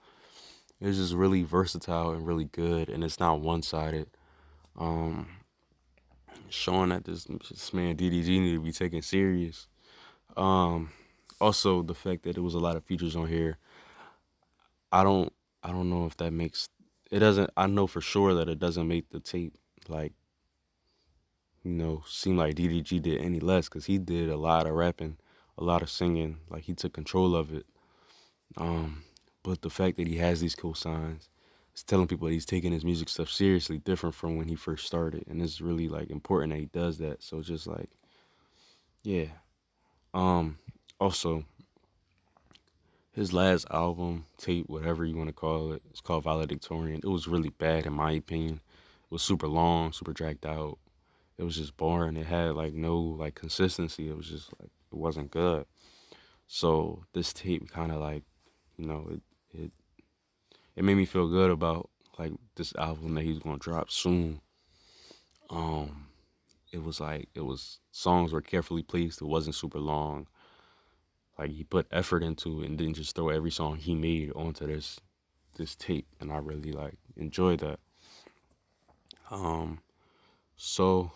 it's 0.81 0.99
just 0.99 1.15
really 1.15 1.43
versatile 1.43 2.11
and 2.11 2.27
really 2.27 2.45
good. 2.45 2.89
And 2.89 3.03
it's 3.05 3.21
not 3.21 3.41
one-sided 3.41 4.09
um, 4.79 5.29
showing 6.49 6.91
that 6.91 7.05
this, 7.05 7.25
this 7.25 7.73
man 7.73 7.97
DDG 7.97 8.29
need 8.41 8.55
to 8.55 8.61
be 8.61 8.73
taken 8.73 9.03
serious. 9.03 9.67
Um, 10.37 10.91
also 11.41 11.83
the 11.83 11.95
fact 11.95 12.23
that 12.25 12.35
there 12.35 12.43
was 12.43 12.55
a 12.55 12.61
lot 12.61 12.77
of 12.77 12.85
features 12.85 13.17
on 13.17 13.29
here. 13.29 13.59
I 14.93 15.03
don't 15.03 15.33
I 15.63 15.71
don't 15.71 15.91
know 15.91 16.07
if 16.07 16.17
that 16.19 16.33
makes 16.33 16.69
it 17.11 17.19
doesn't 17.19 17.51
I 17.57 17.67
know 17.67 17.87
for 17.87 18.01
sure 18.01 18.35
that 18.35 18.49
it 18.49 18.59
doesn't 18.59 18.87
make 18.87 19.11
the 19.11 19.21
tape 19.21 19.55
like 19.89 20.13
you 21.63 21.73
know 21.73 22.03
seem 22.07 22.37
like 22.37 22.55
DDG 22.55 23.03
did 23.03 23.21
any 23.21 23.41
less 23.41 23.69
cuz 23.69 23.87
he 23.87 23.99
did 23.99 24.29
a 24.29 24.37
lot 24.37 24.67
of 24.67 24.75
rapping, 24.75 25.19
a 25.59 25.65
lot 25.65 25.83
of 25.83 25.91
singing, 25.91 26.39
like 26.49 26.65
he 26.65 26.75
took 26.75 26.93
control 26.93 27.35
of 27.35 27.53
it. 27.53 27.67
Um 28.57 29.05
but 29.45 29.63
the 29.63 29.71
fact 29.71 29.99
that 29.99 30.09
he 30.09 30.19
has 30.19 30.41
these 30.43 30.57
cosigns 30.57 31.29
is 31.77 31.85
telling 31.85 32.09
people 32.09 32.29
that 32.29 32.35
he's 32.35 32.47
taking 32.47 32.73
his 32.73 32.87
music 32.87 33.11
stuff 33.11 33.31
seriously, 33.31 33.79
different 33.79 34.17
from 34.17 34.37
when 34.39 34.49
he 34.49 34.57
first 34.57 34.87
started, 34.87 35.25
and 35.29 35.43
it's 35.43 35.63
really 35.63 35.89
like 35.89 36.11
important 36.11 36.53
that 36.53 36.61
he 36.61 36.67
does 36.67 36.99
that. 36.99 37.23
So 37.25 37.43
just 37.43 37.69
like, 37.69 37.91
yeah, 39.05 39.27
Um, 40.15 40.59
also, 41.01 41.45
his 43.13 43.33
last 43.33 43.67
album, 43.71 44.27
tape, 44.39 44.69
whatever 44.69 45.05
you 45.05 45.17
want 45.17 45.29
to 45.29 45.33
call 45.35 45.73
it, 45.73 45.83
it's 45.91 46.01
called 46.01 46.25
Valedictorian. 46.25 47.01
It 47.03 47.09
was 47.09 47.29
really 47.29 47.51
bad 47.51 47.87
in 47.87 47.93
my 47.93 48.13
opinion. 48.13 48.57
It 49.05 49.11
was 49.11 49.23
super 49.23 49.47
long, 49.49 49.93
super 49.93 50.13
dragged 50.13 50.47
out. 50.47 50.79
It 51.39 51.45
was 51.45 51.57
just 51.57 51.77
boring. 51.77 52.17
It 52.17 52.27
had 52.27 52.55
like 52.57 52.75
no 52.75 52.99
like 52.99 53.37
consistency. 53.37 54.09
It 54.09 54.17
was 54.17 54.29
just 54.29 54.51
like 54.61 54.71
it 54.93 54.97
wasn't 54.97 55.33
good. 55.33 55.67
So 56.49 57.05
this 57.15 57.33
tape 57.35 57.71
kind 57.71 57.93
of 57.93 58.01
like, 58.01 58.25
you 58.79 58.87
know, 58.87 59.09
it 59.13 59.23
it 60.77 60.85
made 60.85 60.97
me 60.97 61.05
feel 61.05 61.29
good 61.29 61.51
about 61.51 61.91
like 62.19 62.33
this 62.57 62.75
album 62.77 63.15
that 63.15 63.25
he's 63.25 63.39
gonna 63.39 63.59
drop 63.59 63.91
soon. 63.91 64.41
Um, 65.51 66.09
it 66.73 66.83
was 66.83 67.01
like 67.01 67.29
it 67.35 67.43
was 67.43 67.81
songs 67.93 68.33
were 68.33 68.41
carefully 68.41 68.83
placed. 68.83 69.21
It 69.21 69.27
wasn't 69.27 69.55
super 69.55 69.79
long. 69.79 70.27
Like 71.39 71.51
he 71.51 71.65
put 71.65 71.87
effort 71.91 72.23
into 72.23 72.63
it 72.63 72.69
and 72.69 72.79
didn't 72.79 72.95
just 72.95 73.15
throw 73.15 73.29
every 73.29 73.51
song 73.51 73.77
he 73.77 73.95
made 73.95 74.33
onto 74.33 74.67
this 74.67 75.01
this 75.57 75.77
tape, 75.77 76.07
and 76.21 76.33
I 76.33 76.39
really 76.39 76.73
like 76.73 76.99
enjoyed 77.17 77.61
that. 77.61 77.79
Um, 79.31 79.81
so 80.57 81.13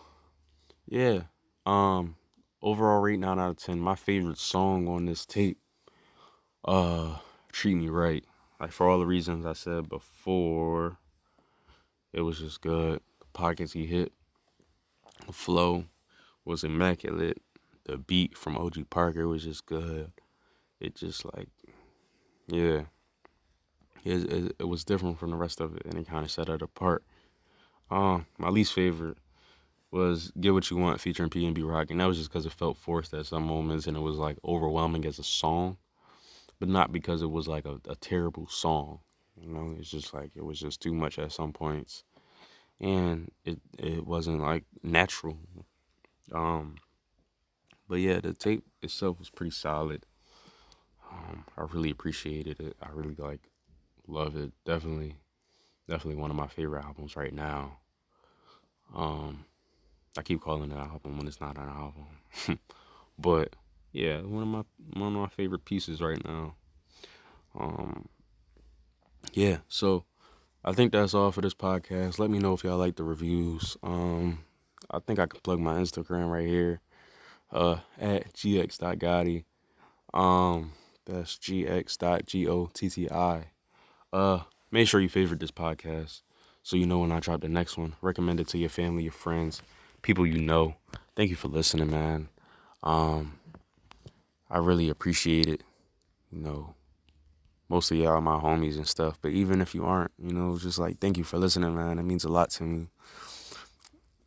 yeah, 0.85 1.23
um, 1.65 2.15
overall 2.61 3.01
rate 3.01 3.19
nine 3.19 3.39
out 3.39 3.51
of 3.51 3.57
ten. 3.57 3.79
My 3.79 3.95
favorite 3.95 4.37
song 4.37 4.87
on 4.87 5.05
this 5.05 5.25
tape, 5.25 5.59
uh, 6.65 7.17
"Treat 7.51 7.75
Me 7.75 7.89
Right." 7.89 8.25
Like 8.59 8.71
for 8.71 8.89
all 8.89 8.99
the 8.99 9.05
reasons 9.05 9.45
I 9.45 9.53
said 9.53 9.87
before, 9.87 10.97
it 12.11 12.21
was 12.21 12.39
just 12.39 12.61
good. 12.61 13.01
The 13.19 13.25
pockets 13.33 13.73
he 13.73 13.85
hit, 13.85 14.11
the 15.25 15.33
flow 15.33 15.85
was 16.43 16.63
immaculate. 16.63 17.41
The 17.85 17.97
beat 17.97 18.37
from 18.37 18.57
OG 18.57 18.89
Parker 18.89 19.27
was 19.27 19.43
just 19.43 19.65
good. 19.65 20.11
It 20.79 20.95
just 20.95 21.25
like, 21.33 21.49
yeah, 22.47 22.83
it, 24.03 24.31
it, 24.31 24.55
it 24.59 24.67
was 24.67 24.83
different 24.83 25.19
from 25.19 25.31
the 25.31 25.37
rest 25.37 25.59
of 25.59 25.75
it, 25.75 25.85
and 25.85 25.95
it 25.95 26.07
kind 26.07 26.25
of 26.25 26.31
set 26.31 26.49
it 26.49 26.61
apart. 26.61 27.03
Um, 27.91 28.25
my 28.37 28.49
least 28.49 28.73
favorite 28.73 29.17
was 29.91 30.31
"Get 30.39 30.53
What 30.53 30.69
You 30.69 30.77
Want" 30.77 31.01
featuring 31.01 31.29
P 31.29 31.45
PNB 31.45 31.67
Rock, 31.67 31.89
and 31.89 31.99
that 31.99 32.05
was 32.05 32.17
just 32.17 32.29
because 32.29 32.45
it 32.45 32.53
felt 32.53 32.77
forced 32.77 33.13
at 33.13 33.25
some 33.25 33.45
moments, 33.45 33.87
and 33.87 33.97
it 33.97 34.01
was 34.01 34.17
like 34.17 34.37
overwhelming 34.45 35.05
as 35.05 35.19
a 35.19 35.23
song, 35.23 35.77
but 36.59 36.69
not 36.69 36.91
because 36.91 37.21
it 37.21 37.31
was 37.31 37.47
like 37.47 37.65
a, 37.65 37.79
a 37.87 37.95
terrible 37.95 38.47
song. 38.47 38.99
You 39.39 39.49
know, 39.49 39.75
it's 39.79 39.89
just 39.91 40.13
like 40.13 40.31
it 40.35 40.43
was 40.43 40.59
just 40.59 40.81
too 40.81 40.93
much 40.93 41.17
at 41.19 41.31
some 41.31 41.53
points, 41.53 42.03
and 42.79 43.31
it 43.45 43.59
it 43.77 44.05
wasn't 44.05 44.41
like 44.41 44.65
natural. 44.83 45.39
Um, 46.33 46.77
but 47.87 47.95
yeah, 47.95 48.19
the 48.21 48.33
tape 48.33 48.65
itself 48.81 49.19
was 49.19 49.29
pretty 49.29 49.51
solid. 49.51 50.05
Um, 51.11 51.45
I 51.57 51.63
really 51.71 51.89
appreciated 51.89 52.59
it. 52.59 52.77
I 52.81 52.89
really 52.89 53.15
like 53.15 53.49
love 54.07 54.35
it. 54.35 54.51
Definitely, 54.65 55.17
definitely 55.87 56.21
one 56.21 56.31
of 56.31 56.37
my 56.37 56.47
favorite 56.47 56.85
albums 56.85 57.15
right 57.15 57.33
now. 57.33 57.79
Um, 58.95 59.45
I 60.17 60.21
keep 60.23 60.41
calling 60.41 60.71
it 60.71 60.75
an 60.75 60.81
album 60.81 61.17
when 61.17 61.27
it's 61.27 61.41
not 61.41 61.57
an 61.57 61.69
album, 61.69 62.07
but 63.19 63.55
yeah, 63.91 64.21
one 64.21 64.43
of 64.43 64.49
my 64.49 64.63
one 64.93 65.15
of 65.15 65.21
my 65.21 65.27
favorite 65.27 65.65
pieces 65.65 66.01
right 66.01 66.23
now. 66.23 66.55
Um, 67.57 68.07
yeah, 69.33 69.57
so 69.67 70.05
I 70.63 70.73
think 70.73 70.91
that's 70.91 71.13
all 71.13 71.31
for 71.31 71.41
this 71.41 71.53
podcast. 71.53 72.19
Let 72.19 72.29
me 72.29 72.39
know 72.39 72.53
if 72.53 72.63
y'all 72.63 72.77
like 72.77 72.95
the 72.95 73.03
reviews. 73.03 73.77
Um, 73.83 74.39
I 74.91 74.99
think 74.99 75.19
I 75.19 75.25
can 75.25 75.39
plug 75.41 75.59
my 75.59 75.75
Instagram 75.75 76.31
right 76.31 76.47
here. 76.47 76.81
Uh, 77.51 77.77
at 77.99 78.33
gx.gotti. 78.33 79.45
Um, 80.13 80.73
that's 81.05 81.37
gx.gotti. 81.37 83.45
Uh, 84.11 84.39
make 84.71 84.87
sure 84.87 84.99
you 84.99 85.09
favorite 85.09 85.39
this 85.39 85.51
podcast 85.51 86.21
so 86.61 86.77
you 86.77 86.85
know 86.85 86.99
when 86.99 87.11
I 87.11 87.19
drop 87.19 87.41
the 87.41 87.49
next 87.49 87.77
one. 87.77 87.95
Recommend 88.01 88.39
it 88.39 88.47
to 88.49 88.57
your 88.57 88.69
family, 88.69 89.03
your 89.03 89.11
friends, 89.11 89.61
people 90.01 90.27
you 90.27 90.39
know. 90.39 90.75
Thank 91.15 91.31
you 91.31 91.35
for 91.35 91.47
listening, 91.47 91.89
man. 91.89 92.29
Um, 92.83 93.38
I 94.49 94.57
really 94.57 94.89
appreciate 94.89 95.47
it. 95.47 95.61
You 96.31 96.39
know, 96.39 96.75
most 97.67 97.91
of 97.91 97.97
y'all 97.97 98.09
are 98.09 98.21
my 98.21 98.37
homies 98.39 98.75
and 98.75 98.87
stuff, 98.87 99.17
but 99.21 99.31
even 99.31 99.61
if 99.61 99.75
you 99.75 99.85
aren't, 99.85 100.11
you 100.17 100.33
know, 100.33 100.57
just 100.57 100.79
like 100.79 100.99
thank 100.99 101.17
you 101.17 101.23
for 101.23 101.37
listening, 101.37 101.75
man. 101.75 101.99
It 101.99 102.03
means 102.03 102.23
a 102.23 102.29
lot 102.29 102.49
to 102.51 102.63
me. 102.63 102.87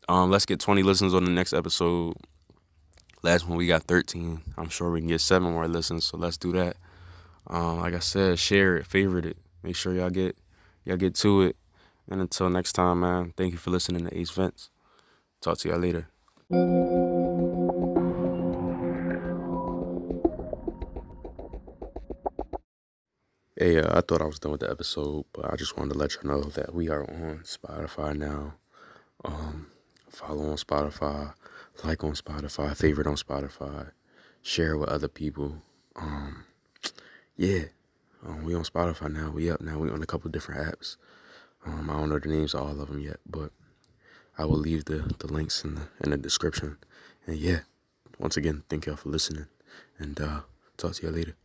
Um, 0.08 0.30
let's 0.30 0.46
get 0.46 0.60
20 0.60 0.82
listens 0.82 1.14
on 1.14 1.24
the 1.24 1.30
next 1.30 1.52
episode. 1.52 2.14
Last 3.22 3.48
one 3.48 3.56
we 3.56 3.66
got 3.66 3.84
13. 3.84 4.42
I'm 4.56 4.68
sure 4.68 4.90
we 4.90 5.00
can 5.00 5.08
get 5.08 5.20
seven 5.20 5.52
more 5.52 5.68
listens, 5.68 6.04
so 6.04 6.16
let's 6.16 6.36
do 6.36 6.52
that. 6.52 6.76
Um, 7.46 7.80
like 7.80 7.94
I 7.94 8.00
said, 8.00 8.38
share 8.38 8.76
it, 8.76 8.86
favorite 8.86 9.26
it. 9.26 9.36
Make 9.62 9.76
sure 9.76 9.92
y'all 9.92 10.10
get 10.10 10.36
y'all 10.84 10.96
get 10.96 11.14
to 11.16 11.42
it. 11.42 11.56
And 12.10 12.20
until 12.20 12.50
next 12.50 12.72
time, 12.72 13.00
man, 13.00 13.32
thank 13.36 13.52
you 13.52 13.58
for 13.58 13.70
listening 13.70 14.06
to 14.06 14.18
Ace 14.18 14.30
Vents. 14.30 14.70
Talk 15.40 15.58
to 15.58 15.68
y'all 15.68 15.78
later. 15.78 16.08
Hey, 23.62 23.78
uh, 23.78 23.96
I 23.96 24.00
thought 24.00 24.20
I 24.20 24.24
was 24.26 24.40
done 24.40 24.50
with 24.50 24.62
the 24.62 24.70
episode, 24.72 25.24
but 25.32 25.52
I 25.52 25.54
just 25.54 25.78
wanted 25.78 25.92
to 25.92 25.98
let 26.00 26.16
you 26.16 26.28
know 26.28 26.42
that 26.42 26.74
we 26.74 26.88
are 26.88 27.04
on 27.04 27.44
Spotify 27.44 28.12
now. 28.12 28.54
Um, 29.24 29.68
follow 30.10 30.50
on 30.50 30.56
Spotify, 30.56 31.34
like 31.84 32.02
on 32.02 32.14
Spotify, 32.14 32.76
favorite 32.76 33.06
on 33.06 33.14
Spotify, 33.14 33.92
share 34.42 34.76
with 34.76 34.88
other 34.88 35.06
people. 35.06 35.62
Um, 35.94 36.42
yeah, 37.36 37.66
um, 38.26 38.42
we 38.42 38.52
on 38.52 38.64
Spotify 38.64 39.12
now. 39.12 39.30
We 39.30 39.48
up 39.48 39.60
now. 39.60 39.78
We 39.78 39.90
on 39.90 40.02
a 40.02 40.06
couple 40.06 40.28
different 40.32 40.66
apps. 40.66 40.96
Um, 41.64 41.88
I 41.88 41.92
don't 41.92 42.08
know 42.08 42.18
the 42.18 42.30
names 42.30 42.54
of 42.54 42.62
all 42.62 42.80
of 42.80 42.88
them 42.88 42.98
yet, 42.98 43.20
but 43.24 43.52
I 44.36 44.44
will 44.44 44.58
leave 44.58 44.86
the, 44.86 45.14
the 45.20 45.32
links 45.32 45.62
in 45.62 45.76
the 45.76 45.82
in 46.02 46.10
the 46.10 46.16
description. 46.16 46.78
And 47.28 47.36
yeah, 47.36 47.60
once 48.18 48.36
again, 48.36 48.64
thank 48.68 48.86
y'all 48.86 48.96
for 48.96 49.10
listening, 49.10 49.46
and 50.00 50.20
uh, 50.20 50.40
talk 50.76 50.94
to 50.94 51.02
y'all 51.04 51.14
later. 51.14 51.36